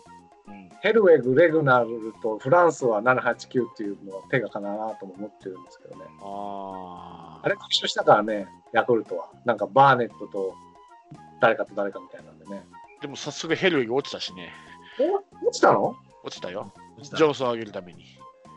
[0.82, 6.06] ヘルウェグ、レグナルとフランスは789っていうのは手がかなとも思ってるんですけどね。
[6.24, 9.30] ああれ、一緒したからね、ヤクルトは。
[9.46, 10.56] なんかバーネットと
[11.40, 12.66] 誰かと誰かみたいなんでね。
[13.02, 14.52] でも早速ヘルウィグ落ちたしね。
[15.00, 15.96] お落ちたの？
[16.24, 16.74] 落ちたよ。
[17.02, 18.06] ジョンソンを上げるために。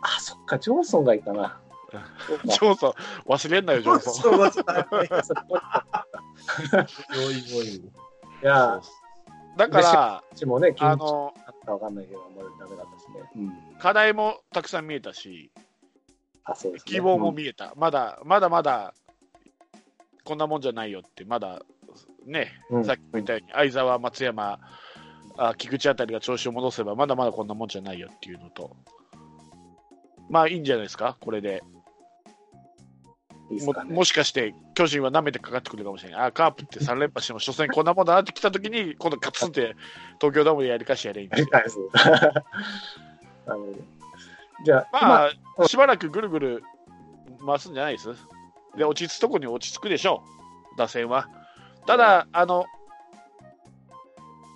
[0.02, 1.60] あ、そっか、ジョンソンがいたな。
[2.26, 2.92] そうかジョンソン、
[3.26, 4.34] 忘れんなよ、ジョンソン。
[8.42, 8.80] いや、
[9.57, 13.31] だから、もね、あの、だったかわかんないけど、もうダメだったしね。
[13.37, 13.38] う
[13.75, 13.79] ん。
[13.79, 15.51] 課題もたくさん見えたし、
[16.45, 16.93] あ、そうですね。
[16.93, 17.73] 希望も見えた。
[17.77, 18.95] まだ、まだまだ、
[20.25, 21.62] こんなもんじゃないよって、まだ、
[22.27, 24.59] ね、うんさっきも言ったように、相澤、松山、
[25.37, 28.77] あ菊池あたりが調子を戻せば、まだまだこんなもんじゃないよっていうのと、
[30.29, 31.62] まあいいんじゃないですか、これで。
[33.50, 33.72] も。
[33.85, 36.20] もしかして、巨人は舐めてかかってくるかもしれない。
[36.26, 39.76] あ、カープって3連覇しても、初戦こんなもんだなって来たときに、今度ガツンって
[40.20, 41.78] 東京ドームでやり返しやればいいんです
[44.64, 46.62] じゃあ、まうあ、んしばらくぐるぐる
[47.46, 48.09] 回すんじゃないです？
[48.76, 50.22] で、落ち着くとこに落ち着くでしょ
[50.74, 51.28] う、打線は。
[51.87, 52.64] ただ、あの、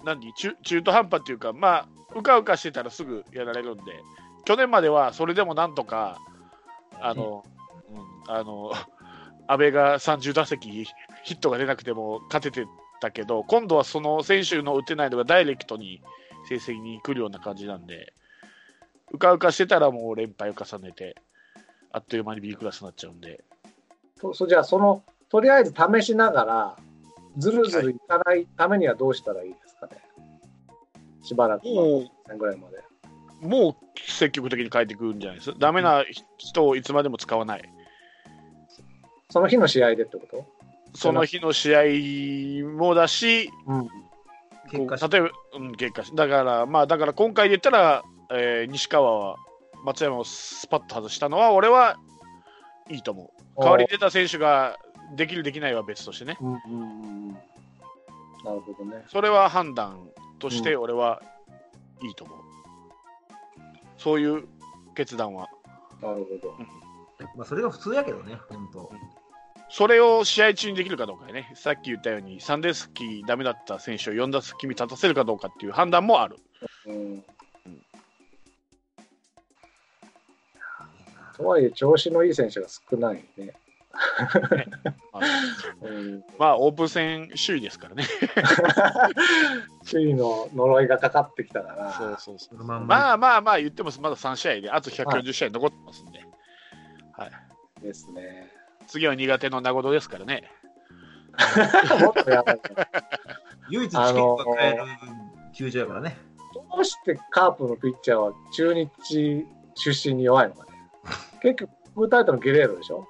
[0.05, 0.33] 何？
[0.35, 3.83] 中中途半端っていうか、まあ、うかうかしてたらすぐやられるんで、
[4.46, 6.18] 去年まではそれでもなんとか、
[7.01, 7.58] あの、うん、
[8.29, 8.73] あの、
[9.47, 10.85] 安倍が30打席
[11.25, 12.69] ヒットが出なくても勝てて
[13.01, 16.03] たけど、今度はその選手の打てないのがダイレクトに
[16.49, 18.12] 成績に来るような感じなんで、
[19.11, 21.17] うかうかしてたらもう連敗を重ねて、
[21.91, 23.43] あっという間に B クラスになっちゃうんで、
[24.21, 26.77] とそじゃあ、その、とりあえず試しながら、
[27.38, 29.97] ずるずるいかないためにはどうしたらいいですかね。
[31.23, 32.77] しばらく、もぐらいまで。
[33.43, 36.05] う、もう積極的に変えてくるんじゃないですダメな
[36.37, 37.78] 人をいつまでも使わない。
[39.31, 40.47] その日の試合でってこと？
[40.95, 43.88] その日の試合もだし、うん。
[44.71, 49.37] 結果例えば、うん、結果しだから、まあ、だから今回で言ったら、えー西川は
[49.85, 51.99] 松山をスパッと外したのは、俺は
[52.91, 53.62] いいと思う。
[53.62, 54.79] 代わりに出た選手が
[55.14, 56.37] できる、できないは別としてね。
[56.41, 57.33] うんうんうんうん。
[57.33, 57.38] な
[58.53, 59.05] るほどね。
[59.09, 61.23] それは判断として俺は
[62.03, 62.38] いいと思う。
[63.99, 64.49] そういう
[64.95, 65.49] 決断は。
[66.03, 66.55] なるほど。
[67.37, 68.93] まあ、それが普通やけどね、本当。
[69.70, 71.50] それを試合中にできるかどうかやね。
[71.54, 76.37] さっき言ったように、3打席ダメだった選手を4打席目立たせるかどうかっていう判断もある。
[76.87, 77.24] うん。
[81.37, 83.54] とはいえ、調子のいい選手が少ないね。
[85.12, 85.20] あ
[85.83, 88.04] のうん、まあ、オープン戦首位ですからね。
[89.88, 91.92] 首位の呪いがかかってきたから。
[91.92, 92.64] そうそうそう。
[92.64, 92.87] まんま。
[92.87, 96.20] まあまあまあ、言ってもまだ3試合で、あと140試合残ってますんで。
[97.12, 97.83] はい。
[97.83, 98.58] ですね。
[98.88, 100.42] 次は苦手の名古屋ですからね。
[102.01, 102.61] もっとやばいね。
[103.70, 104.83] 唯一チケットが買える
[105.55, 106.16] 球場やからね。
[106.55, 110.79] どうしてカープのピッチャーは中日出身に弱いのかね。
[111.42, 111.55] 結
[111.94, 113.07] 局、タイトルゲレーロでしょ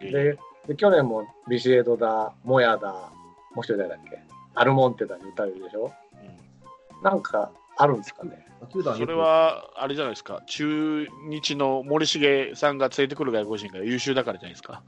[0.00, 3.10] でで、去年もビシエドだ、モヤだ、も
[3.58, 4.20] う一人誰だっけ？
[4.54, 8.46] アルモンテだに打たれるでしょうんなんかあるんですかね。
[8.72, 14.82] それは、あれじゃないですか、中日の森重さんが連れてくる外国人が優秀だからじゃないですか。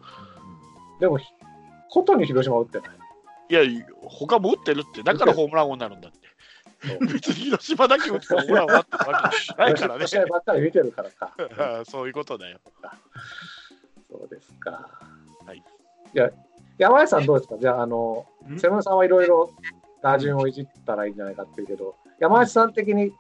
[1.01, 1.27] でも、ひ
[1.91, 2.91] ことに広島打ってない。
[3.51, 6.19] いや、他も打ってるって、だからホームラン王になるんだって。
[7.01, 10.07] 別に広島だけ打ってホームラン王になってるわけないからね。
[10.07, 11.35] 試合ばっかり見てるからか。
[11.87, 12.59] そういうことだよ。
[14.11, 14.89] そうですか。
[15.47, 15.63] はい。
[16.15, 16.31] じゃあ、
[16.79, 17.59] 山井さんどうですか？
[17.59, 18.59] じゃあ、あの、ん？
[18.59, 19.51] 瀬村さんはいろいろ
[20.03, 23.13] 打順をいじったらいいんじゃないかっていうけど、山内さん的に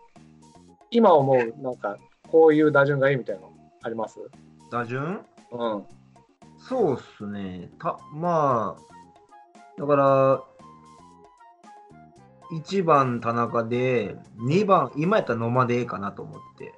[0.90, 1.96] 今思う、なんか、
[2.30, 4.18] こういう打順がいいみたいなのあります？
[4.70, 5.20] 打順？
[5.52, 5.84] うん。
[6.58, 7.70] そうっすね。
[7.78, 10.42] たまあ、だから、
[12.52, 16.74] 1番田中で、2番、今やったら野間でええかなと思って。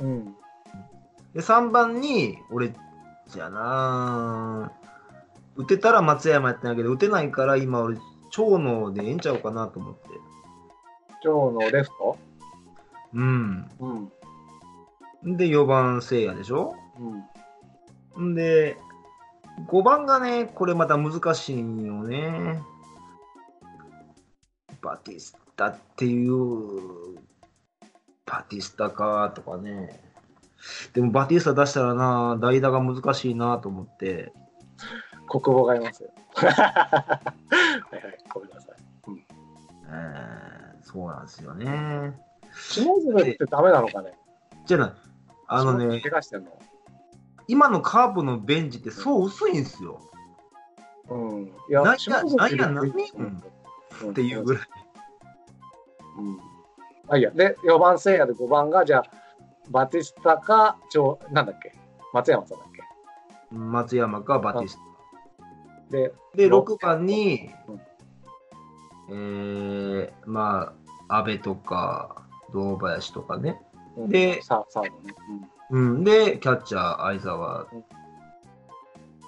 [0.00, 0.24] うん。
[1.32, 2.72] で、3番に、俺、
[3.28, 4.72] じゃあな
[5.56, 7.98] 打てたら松山やったんやけど、打てないから今俺、
[8.30, 10.08] 長野でええんちゃうかなと思って。
[11.24, 12.18] 今日のレフト？
[13.14, 13.70] うん。
[13.80, 15.36] うん。
[15.38, 16.76] で、4番聖夜でしょ？
[18.18, 18.32] うん。
[18.32, 18.76] んで、
[19.68, 22.60] 5番がね、これまた難しいんよね。
[24.82, 26.34] バティスタっていう、
[28.26, 29.98] バティスタかとかね。
[30.92, 34.30] でもバティスタ出したらな、代打が難しいなと思って。
[35.26, 36.10] 国母がいますよ。
[36.34, 38.76] はいはい、ごめんなさい。
[39.86, 40.63] えー
[40.94, 42.14] そうなんですよね。
[43.20, 44.12] ってダメなのかね？
[44.64, 44.92] じゃない。
[45.48, 46.56] あのね、怪我してんの？
[47.48, 50.00] 今のカープのベンチってそう薄いんですよ。
[51.10, 51.46] うん。
[51.68, 54.62] いや内野下関内野何人うんっていうぐらい。
[56.18, 56.38] うん。
[57.08, 57.30] あ、いや。
[57.32, 59.04] で、4番聖夜で5番が、じゃあ、
[59.70, 61.72] バティスタか、ちょなんだっけ？
[62.12, 62.82] 松山さんだっけ？
[63.56, 64.78] 松山かバティス
[65.90, 66.36] で、タ。
[66.36, 67.50] で、六6番に
[69.08, 70.83] うん、えー、まあ、
[71.16, 72.22] 安倍とか、
[72.52, 73.60] 堂林とかね。
[73.96, 75.14] うんでさサードね。
[75.70, 77.66] うん、で、キャッチャー、相沢。
[77.72, 77.84] うん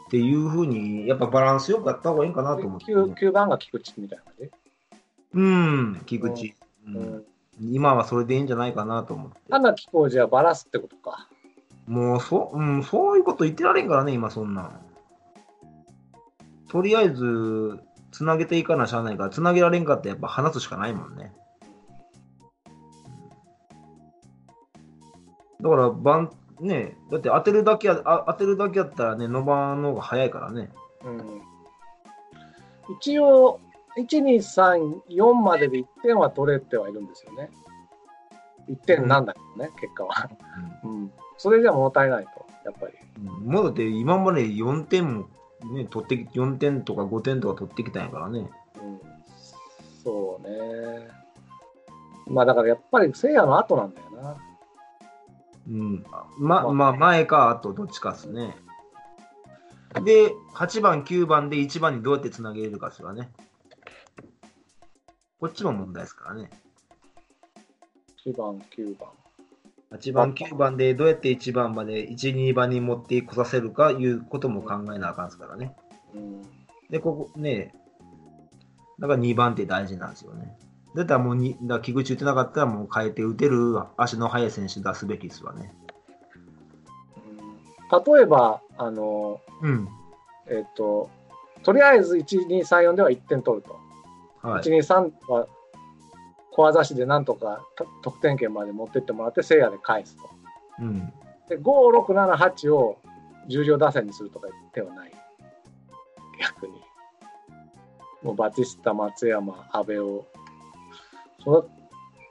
[0.07, 4.51] っていうふうに、やっぱバランスよくやった方がいいかなと思って、9, 9番が菊池みたいな感じ？
[5.35, 6.55] うん、菊池、
[6.87, 7.25] ううんん。
[7.73, 9.41] 今はそれでいいんじゃないかなと思って。
[9.51, 11.29] 花木工事はバラすってことか。
[11.89, 14.81] もうそ、うん、そういうこと言ってられんからね、今そんなん。
[16.69, 17.81] とりあえず、
[18.13, 21.33] つなげていかなしゃあないから、つなげられんかってやっぱ話すしかないもんね。
[25.61, 30.71] だから、番、ね、だって当てるだけや、あ当てるだけやったらね、野場の方が早いからね。
[31.05, 31.43] うん。
[33.01, 33.61] 一応、
[33.97, 37.51] 1、2、3、4までで1点は取れてはいるんですよね。
[38.69, 40.31] 1点なんだけどね、結果は。
[40.85, 41.13] うん。
[41.39, 42.95] それじゃ物足りないと、やっぱり。
[43.19, 45.29] うん、もうだって今まで4点も、
[45.73, 48.41] ね、取ってき、4点とか5点とか取ってきたんやからね。
[48.41, 49.01] うん。
[50.05, 51.09] そうね。
[52.27, 54.06] まあだからやっぱり聖夜の後なんだよな。
[55.69, 56.05] うん。
[56.39, 58.57] ま、まあまあ、前か後、どっちかっすね。
[60.05, 63.31] で、8番、9番で1番にどうやってつなげれるかっすわね。
[65.41, 66.51] こっちも問題ですからね。
[68.25, 69.09] 1番、9番。
[69.93, 75.75] 8番、9番でどうやって1番まで、1、2番に持ってこさせるかいうことも考えなあかんですからね。
[76.15, 76.43] うん。
[76.91, 77.75] で、ここね、
[78.99, 80.57] だから2番って大事なんですよね。
[80.97, 85.73] だったらもうに、だ菊池打てなかったらもう変えて打てる足の速い選手出すべきですわね。
[85.81, 85.87] うん
[87.91, 89.89] 例えば、あの、うん。
[90.49, 91.09] えっ、と、
[91.63, 93.79] とりあえず1、2、3、4では1点取ると。
[94.47, 94.63] はい。
[94.63, 95.47] 1、2、3は
[96.51, 100.29] 小技師でなんとかと得点圏まで持ってってもらって、聖夜で返すと。
[100.81, 101.13] うん。
[101.49, 102.99] で、5、6、7、8を
[103.49, 105.13] 重量打線にするとかではない。
[106.41, 106.75] 逆に。
[108.23, 110.27] もうバティスタ、松山、阿部を。
[111.47, 111.65] その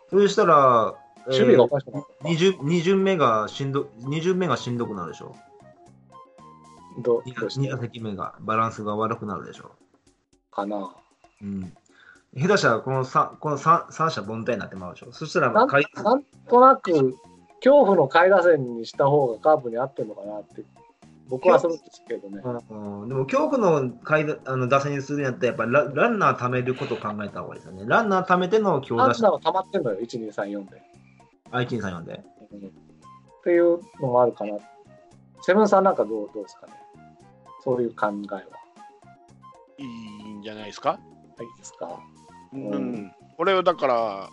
[0.10, 0.93] そしたら、
[1.25, 5.36] 守備がおかしくなる二巡二巡目がしんど、二巡目がしんどくなるでしょ。
[6.99, 7.49] どう？
[7.49, 9.71] して二打席目がバランスが悪くなるでしょ。
[10.51, 10.93] かな。
[11.41, 11.73] うん。
[12.38, 15.12] 下手したらこの三この三三者凡退になってまうでしょ。
[15.12, 15.69] そしたら、なん
[16.47, 17.15] となく、
[17.63, 20.63] 恐怖の下位打線にした方がカープに合ってるのかなって、
[21.28, 22.42] 僕はするんですけどね。
[22.70, 27.84] うん、でも恐怖の下位打あの打線にするんやったら、やっぱりラランナー貯めることを考えた方がいいですよね。
[27.86, 30.82] ランナー貯めての強打者、ランナーが溜まってんのよ、1、2、3、4で。
[31.52, 32.24] 愛知さん呼んで。
[32.52, 32.72] うんっ
[33.44, 34.58] ていうのもあるかな。
[35.42, 36.74] セブンさんなんかどうどうですかね。
[37.64, 38.42] そういう考えは。
[39.78, 40.90] いいんじゃないですか？
[40.92, 42.00] はいいですか？
[42.54, 42.72] うん。
[42.72, 44.30] うん俺はだから、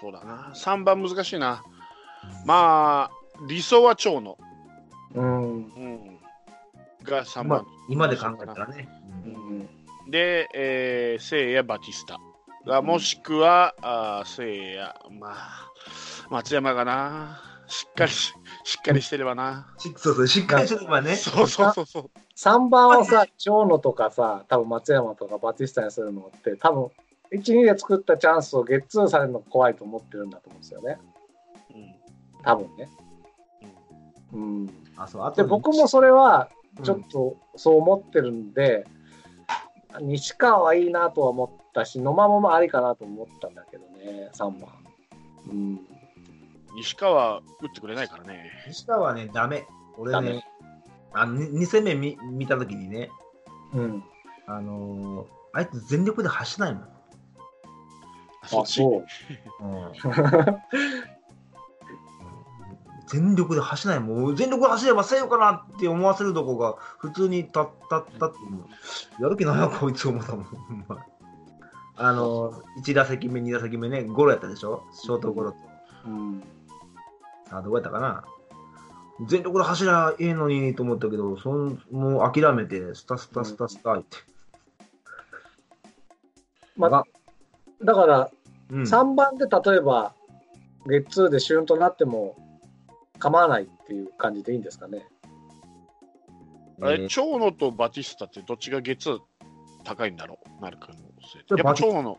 [0.00, 0.52] そうだな。
[0.54, 1.62] 3番難しいな。
[2.46, 4.38] まあ、理想は長野。
[5.14, 5.42] うん。
[5.42, 6.13] うん。
[7.04, 8.88] が3まあ番。、今で考えたらね。
[9.24, 9.68] ううんん
[10.10, 12.18] で、えー、聖夜バティスタ。
[12.66, 15.70] がもしくは、あー聖夜、まあ、
[16.30, 17.40] 松山がな。
[17.66, 18.32] しっかりし、
[18.64, 19.72] しっかりしてればな。
[19.78, 21.16] しそうそう、しっかりすればね。
[21.16, 22.10] そうそうそうそう。
[22.36, 26.90] 3番をさ、長野とかさ、多分松山とかバティスタにするのって、多分
[27.32, 30.98] 1、2で作ったチャンスをゲッツーされるのが怖いと思ってるんだと思うんですよね。
[31.70, 31.94] うん
[32.44, 32.88] 多分ね。
[34.32, 34.70] うんうん。
[34.96, 38.86] あ、そう、あとで、僕もそれはうんちょっとそう思ってるんで、
[40.00, 44.70] 西川はいいなとは思ったし、野間もありかなと思ったんだけどね、3番。
[45.50, 45.80] うん。
[46.76, 48.50] 西川打ってくれないからね。
[48.66, 49.66] 西川はね、ダメ。
[49.96, 50.44] 俺ダメね、
[51.12, 53.08] あの2戦目見見たときにね、
[53.72, 54.04] うん。
[54.46, 56.88] あのーあいつ全力で走らないもん。
[58.46, 58.82] そっあ、ち。
[58.82, 59.06] そう。
[63.06, 64.04] 全力で走らない。
[64.04, 68.36] もう全力で走ればせよかなって思わせるとこが普通にたったったって
[69.22, 70.46] やる気ないな、こいつ思ったもん。
[71.96, 74.82] あのー、1打席目、2打席目ね、ゴロやったでしょ？
[74.92, 75.58] ショートゴロと。
[76.06, 76.42] うん。
[77.50, 78.24] あ、どこやったかな？
[79.28, 84.16] 全力で走りゃええのにと思ったけど、そんもう諦めて、スタスタスタスタって。
[86.76, 87.04] まが
[87.84, 88.30] だから、
[88.70, 90.14] うん、3番で例えば、
[90.86, 92.36] ゲッツーでシュンとなっても
[93.18, 95.06] 構わないっていう感じでいいんですかね。
[96.82, 99.18] あれ、えー長野とバティスタってどっちが月
[99.84, 100.94] 高いんだろう、マルクの
[101.32, 102.18] せいそれやっぱ長野の、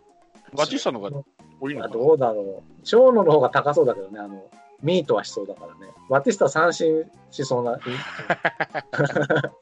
[0.55, 1.21] バティスタの方が
[1.59, 2.03] 多いのあかな？
[2.03, 2.83] どうだろう。
[2.83, 4.49] 長野の方が高そうだけどね、あの、
[4.81, 5.91] ミートはしそうだからね。
[6.09, 7.79] バティスタ三振しそうな。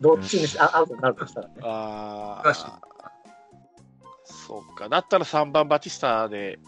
[0.01, 1.55] どっちにし、あ、アウトになるとしたらね。
[1.61, 2.53] ああ。
[4.25, 4.89] そうか。
[4.89, 6.59] だったら3番バティスタで、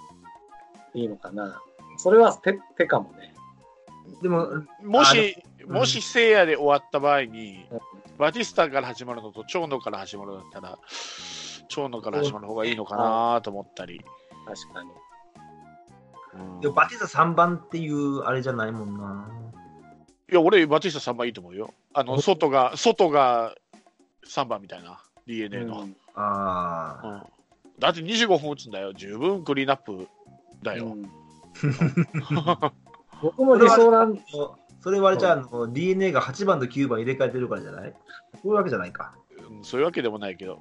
[0.93, 1.61] いいのかな。
[1.97, 3.34] それは手、手かもね。
[4.21, 4.47] でも、
[4.83, 7.79] もし、うんもし聖夜で終わった場合に、うん
[8.17, 10.79] バティスタから始まるのと長野から始まるのだったら、
[11.67, 13.99] 長野から始まる方がいいのかなと思ったり。
[14.45, 14.89] 確かに。
[14.89, 19.29] うんでもバティスタ3番っていうあれじゃないもんな。
[20.31, 21.73] いや、俺、バティスタ3番いいと思うよ。
[21.93, 23.55] あの、外が、外が
[24.27, 25.81] 3番みたいな、DNA の。
[25.81, 27.07] うんああ。
[27.07, 27.35] うん
[27.77, 28.93] だって25本打つんだよ。
[28.93, 30.07] 十分クリーンアップ
[30.63, 30.95] だよ。
[33.23, 34.17] うん僕も理想なん、
[34.81, 37.93] それはあれじゃあ、あの DNA が8番と9番入れ替えてるからじゃない？
[38.41, 39.15] そういうわけじゃないか。
[39.49, 40.59] うんそういうわけでもないけど。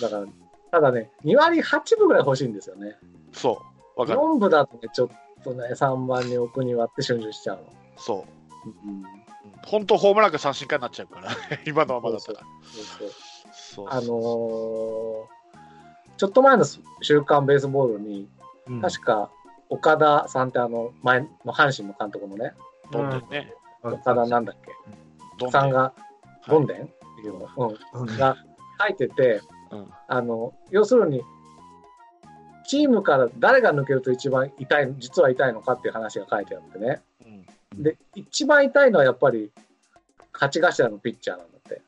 [0.00, 0.24] だから、
[0.70, 2.96] ただね、2割8分ぐらい欲しいんですよね。
[3.32, 3.62] そ
[3.96, 4.00] う。
[4.00, 4.18] わかる。
[4.20, 5.08] 4分だとね、ちょっ
[5.44, 7.62] とね、3番に置くにはって瞬時しちゃうの。
[7.96, 8.24] そ
[8.66, 8.68] う。
[8.68, 9.02] うん、
[9.66, 11.30] 本当、ホームランか三振かになっちゃうから、
[11.66, 12.40] 今のままだったら。
[12.62, 13.10] そうそう
[13.52, 15.36] そうあのー
[16.18, 16.64] ちょっと前の
[17.02, 18.28] 週刊ベースボールに、
[18.68, 19.30] うん確か
[19.68, 22.52] 岡田さんってあの前の阪神の監督のね、
[22.92, 23.10] どん。
[23.10, 23.30] どん。
[23.30, 23.52] ね。
[23.82, 24.70] 岡田なんだっけ、
[25.38, 25.94] どんさんが、は
[26.46, 26.50] い。
[26.50, 27.76] ゴンデンっていうの、
[28.16, 28.36] が
[28.80, 29.40] 書いてて、
[29.70, 29.88] うん。
[30.08, 31.22] あの、要するに、
[32.66, 37.00] チームから誰が抜けると一番痛い、実は痛いのかっていう話が書いてあってね。
[37.74, 37.82] うん。
[37.82, 39.52] で、一番痛いのはやっぱり、
[40.32, 41.82] 勝ち頭のピッチャーなんだって。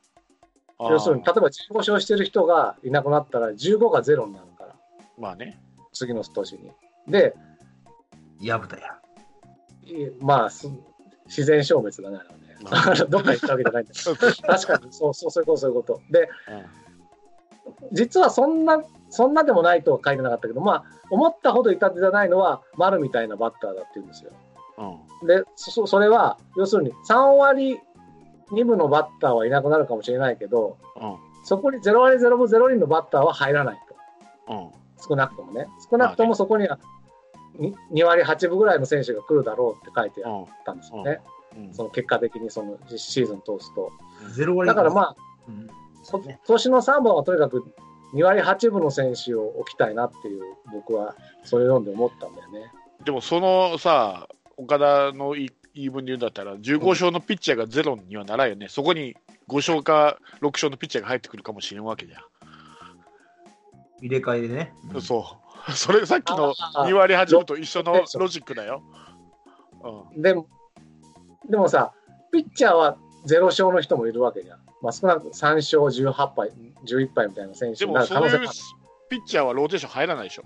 [0.81, 4.75] 要するに、例えば15勝してる人がいなくなったら、15が0になるから、
[5.19, 5.61] まあね。
[5.93, 6.71] 次の年に。
[7.09, 7.35] で、
[8.41, 8.99] やぶたや。
[9.85, 10.71] いまあ、す
[11.27, 12.57] 自然消滅だね、あれはね。
[12.63, 14.17] まだからどっか行ったわけじゃないんだけど
[14.47, 16.01] 確かに、そうそう、そういうこと、そういうこと。
[16.11, 16.29] で、
[17.93, 24.33] 実はそんな、そんなでもないとは書いてなかったけど、まあ、思ったほど痛手じゃないのは、丸みたいなバッターだって言うんですよ。
[24.79, 24.89] うん。
[24.91, 25.27] うん。
[25.27, 27.81] で、そそれは、要するに3割
[28.51, 31.17] 2分のバッターはいなくなるかもしれないけど、うん。
[31.45, 33.81] そこに0割0分0厘のバッターは入らない
[34.47, 34.55] と。
[34.55, 34.71] うん。
[35.09, 35.67] 少なくともね。
[35.91, 36.79] 少なくともそこには
[37.59, 41.21] 2, 2割8分ぐらいの選手が来るだろうって書いてあったんですよね。
[41.57, 41.75] うん。
[41.75, 43.91] その結果的にそのシーズン通すと。
[44.35, 45.17] ゼロ割だからまあ、
[45.49, 45.69] うん
[46.05, 47.75] そ年の3番はとにかく
[48.15, 50.43] 2割8分の選手を置きたいなっていう、
[50.73, 52.73] 僕はそれ読んで思ったんだよね。
[53.05, 58.69] でも、そのさ、岡田の言い分で言うんだったら、15勝のピッチャーがゼロにはならんよね。
[58.69, 59.17] そこに
[59.49, 62.23] 5勝か6勝のピッチャーが入ってくるかもしれんわけじゃん。
[64.01, 64.73] 入れ替えでね。
[64.95, 65.48] うんそう。
[65.75, 68.83] それさっきのあ2割8分と一緒のロジックだよ。
[70.15, 70.23] うん。
[70.23, 70.47] でも、
[71.49, 71.93] でもさ、
[72.33, 72.97] ピッチャーは
[73.27, 74.59] 0勝の人もいるわけじゃん。
[74.81, 76.53] まあ、少なくとも3勝18敗、
[76.85, 78.59] 11敗みたいな選手でも、になるそういう可能性もある。
[79.09, 80.45] ピッチャーはローテーション入らないでしょ。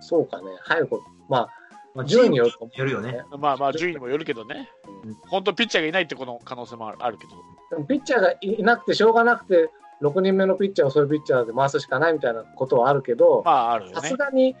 [0.00, 1.48] そうかね、入ること、ま
[1.94, 3.22] まあ、あ、順位によると思よるよね。
[3.38, 4.70] まあまあ、順位にもよるけどね
[5.04, 5.14] うん。
[5.28, 7.32] 本当、ピッチャーがいないってこの可能性もあるあるけど。
[7.70, 9.70] でもピッチャーがいなくてしょうがなくて、
[10.02, 14.16] 6人目のピッチャーをそういうピッチャーで回すしかないみたいなことはあるけど、まあ、あるよねさす。
[14.16, 14.54] がに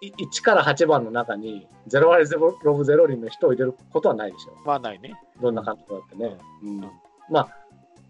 [0.00, 4.56] い1から8番の中に0割0分0厘の人を入れることはないでしょ。
[4.66, 5.14] まあ、ないね。
[5.40, 6.36] どんな監督だってね。
[6.62, 6.90] うんん
[7.30, 7.56] まあ、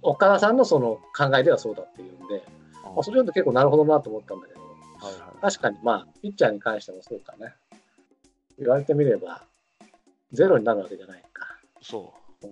[0.01, 2.43] 岡田さんのその考えではそうだっていうんで、
[2.87, 4.67] うんまあ、それ読んで結構なるほどなと思ったんだけど、は
[5.11, 7.55] いはい確かにまあ、ピッチャーに関してもそうかね。
[8.59, 9.43] 言われてみれば、
[10.33, 11.59] ゼロになるわけじゃないか。
[11.83, 12.13] そ
[12.43, 12.47] う。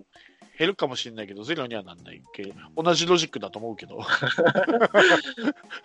[0.60, 3.96] 減るかもしれないけど、ゼロにはなんないけど、同じロジックだと思うけど。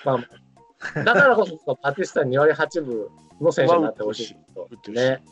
[0.03, 3.07] まあ、だからこそ、バティスタに2割8分
[3.39, 4.36] の選手になってほしい
[4.84, 5.23] とね。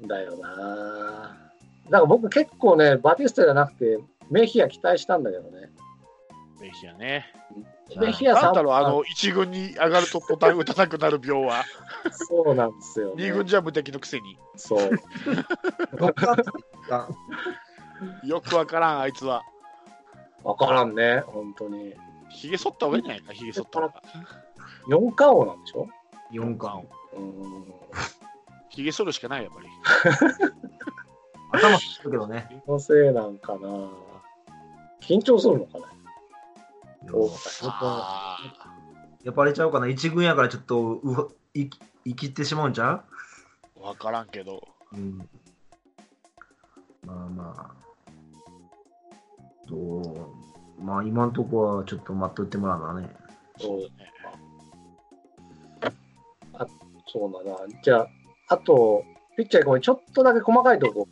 [0.00, 0.08] うん。
[0.08, 1.36] だよな
[1.84, 4.00] だから僕結構ね、バティスタじゃなくて、
[4.30, 5.70] メヒア期待したんだけどね。
[6.60, 7.32] メヒアね。
[7.96, 11.64] メヒアさんなんだろう、あの、一軍に上がると途端打たなくなる病は。
[12.12, 13.24] そうなんですよ、ね。
[13.24, 14.38] 二軍じゃ無敵のくせに。
[14.56, 14.90] そう。
[18.24, 19.42] よくわからん、あいつは。
[20.42, 21.94] わからんね、本当に。
[22.30, 24.02] ひげ剃った方がいいんじゃないか、ひげ剃った方が。
[24.88, 25.88] 4冠王なんでしょ
[26.32, 26.88] ？4冠。
[27.16, 27.74] うん。
[28.68, 29.68] ひげ剃るしかない、やっぱり。
[31.52, 32.62] 頭するけどね。
[32.66, 33.68] のせいなんかな
[35.00, 35.86] 緊張するのかな？
[37.10, 37.30] そう
[37.68, 38.38] あ
[39.24, 39.88] やっぱあれちゃうかな。
[39.88, 41.68] 一軍やからちょっとうわい
[42.04, 43.04] 生きってしまうんちゃ
[43.76, 44.68] あ、わからんけど。
[44.92, 45.28] ううん。
[47.04, 47.89] まあまあ。
[49.70, 50.30] と、
[50.82, 53.08] まあ今んとこはちょっと待っといてもらうのはね。
[53.58, 53.80] そう
[56.54, 56.66] あ
[57.06, 57.58] そうだな。
[57.82, 58.08] じゃあ、
[58.48, 59.04] あと、
[59.36, 61.08] ピッチャーごめん、ちょっとだけ細かいとこ、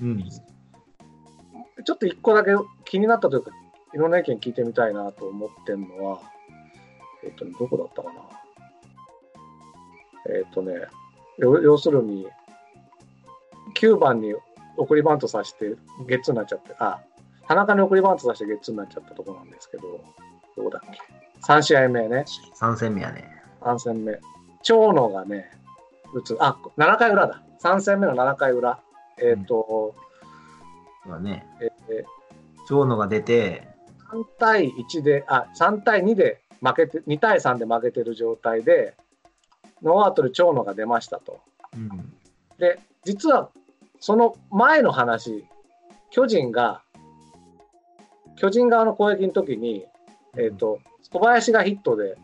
[0.00, 0.24] うん。
[1.84, 2.50] ちょっと一個だけ
[2.84, 3.50] 気になったというか、
[3.94, 6.20] いろんな意見聞いてみたいなと思ってるのは、
[7.24, 8.22] えっ、とね、どこだったかな。
[10.34, 10.74] えっ、とね、
[11.38, 12.26] よ要するに、
[13.74, 14.34] 9番に
[14.76, 15.76] 送りバントさせて
[16.06, 17.00] ゲッツーになっちゃって、あ、
[17.48, 19.82] 田中に送りバントさせてゲッツーになっちゃったところなんですけど、
[20.56, 20.98] どうだっけ
[21.46, 22.24] ？3試合目ね、
[22.60, 23.42] 3戦目やね。
[23.60, 24.18] 3戦目。
[24.62, 25.50] 長野がね、
[26.14, 27.42] 打つ、あ、7回裏だ。
[27.62, 28.78] 3戦目の7回裏。
[29.18, 29.94] えっ、と、
[31.04, 31.46] そうだね。
[31.60, 32.04] えー
[32.68, 33.68] 長野が出て、
[34.12, 38.94] 3対1で、あ、3対2で負けて、2対3で負けてる状態で、
[39.82, 41.40] ノーアウトで長野が出ましたと。
[41.74, 42.12] うん。
[42.58, 43.50] で、実は
[43.98, 45.44] その前の話、
[46.10, 46.82] 巨人が、
[48.36, 49.86] 巨人側の攻撃の時に、
[50.38, 50.80] えっ、と、
[51.10, 52.16] 小林がヒットで、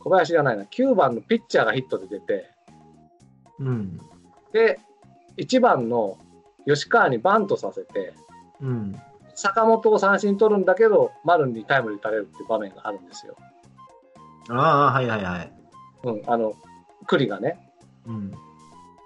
[0.00, 2.50] 小林じゃないな、9番のピッチャーがヒットで出て、
[3.58, 4.00] うん。
[4.52, 4.78] で、
[5.36, 6.18] 1番の
[6.66, 8.14] 吉川にバントさせて、
[8.60, 9.00] うん。
[9.34, 13.36] 坂本を三振取るんだけど、丸にタイムリー打たれるっていう場面があるんですよ。
[14.48, 15.52] ああ、はいはいはい。
[16.04, 16.54] うん、あの、
[17.06, 17.70] 栗がね。
[18.06, 18.30] うん。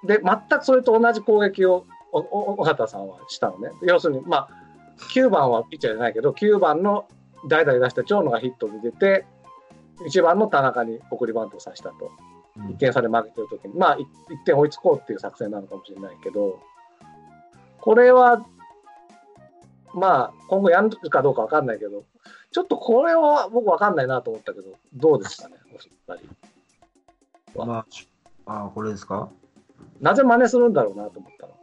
[0.04, 3.70] で、全くそれと同じ攻撃を、尾形さんはしたのね。
[3.82, 4.59] 要するに、まあ、
[5.08, 7.08] 9番はピッチャーじゃないけど、9番の
[7.48, 9.26] 代打で出した長野がヒットで出て、
[10.06, 12.10] 1番の田中に送りバントをさせたと。
[12.56, 14.04] 1点差で負けてる時に、まあ、1
[14.44, 16.60] 点追いつこうっていう作戦なのかもしれないけど、
[17.78, 18.44] これは、
[19.94, 22.04] まあ、今後やるかどうかわかんないけど、
[22.50, 26.18] ちょっとこれは僕わかんないなと思ったけど、どうですかね、お二
[27.54, 27.66] 人。
[27.66, 27.86] まあ、
[28.46, 29.30] ああ、これですか？
[30.00, 31.54] なぜ真似するんだろうなと思ったの。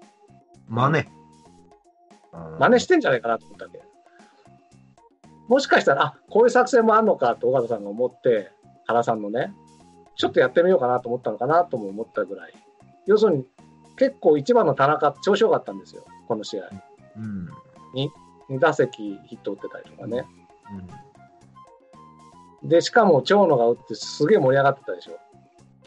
[0.70, 1.06] 真似。
[2.60, 3.82] 真似してんじゃないかなと思ったわけ。
[5.48, 8.52] もしかしたら、あこういう作戦もあるのかと尾形さんが思って、
[8.86, 9.54] 原さんのね、
[10.16, 12.54] ちょっとやってみようかなと思ったのかなとも思ったぐらい。
[13.06, 13.46] 要するに、
[13.98, 16.70] 結構一番の田中、調子良かったんですよ、この試合。
[17.18, 17.50] うん。
[18.50, 20.26] 2打席ヒット打ってたりとかね。
[22.64, 22.70] うん。
[22.70, 25.18] で、しかも長野が打ってすげえ盛り上がってたでしょ、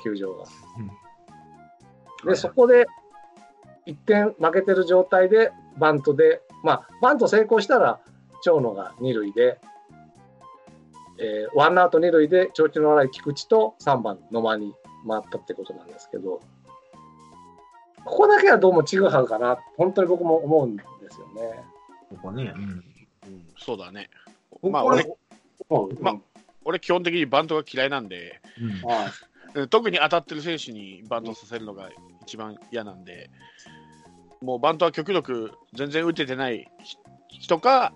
[0.02, 0.44] 球場が。
[2.24, 2.86] で、そこで
[3.86, 8.00] 1点負けてる状態で、バントで、まあ、バント成功したら、
[8.44, 9.60] 長野が2塁で、
[11.18, 14.74] えーワンアウト2塁で、調子の悪い菊池と3番野間に
[15.06, 16.40] 回ったってことなんですけど、
[18.04, 21.62] ここだけはどうもちぐはぐかな、本当に僕も思うんですよね。
[22.10, 22.52] ここね。
[22.54, 22.62] うん。
[22.62, 22.84] うん、
[23.58, 24.08] そうだね。
[24.50, 25.04] こまあ俺、
[26.00, 26.16] まあ
[26.64, 31.90] 俺基本的にバントが嫌いなんで、うん特に当たってる選手にバントさせるのが
[32.22, 33.30] 一番嫌なんで、
[34.42, 36.66] もうバントは極力全然打ててない
[37.28, 37.92] 人か、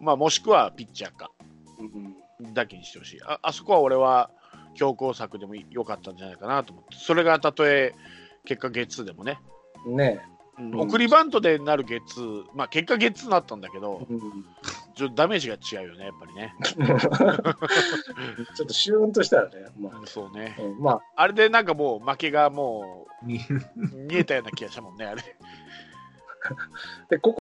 [0.00, 1.30] まあ、もしくはピッチャーか
[1.78, 3.20] うんだけにしてほしい。
[3.22, 4.30] ああそこは俺は
[4.74, 7.94] 強攻策でも良かったんじゃないかなと思って、それがたとえ
[8.44, 9.40] 結果ゲッツーでもね、
[9.86, 10.20] ね
[10.58, 14.20] うんうん送りバントでなるゲッツー、まあ結果ゲッツーになったんだけどえ、うん
[14.98, 16.54] ちょっとダメージが違うよね、やっぱりね。
[18.56, 20.62] ちょっとシューンとしたらね、まうんそうねあ。
[20.62, 23.42] うんまあ、あれでなんかもう負けがもにう
[24.10, 25.22] 見えたような気がしたもんね、あれ。
[27.10, 27.36] でここ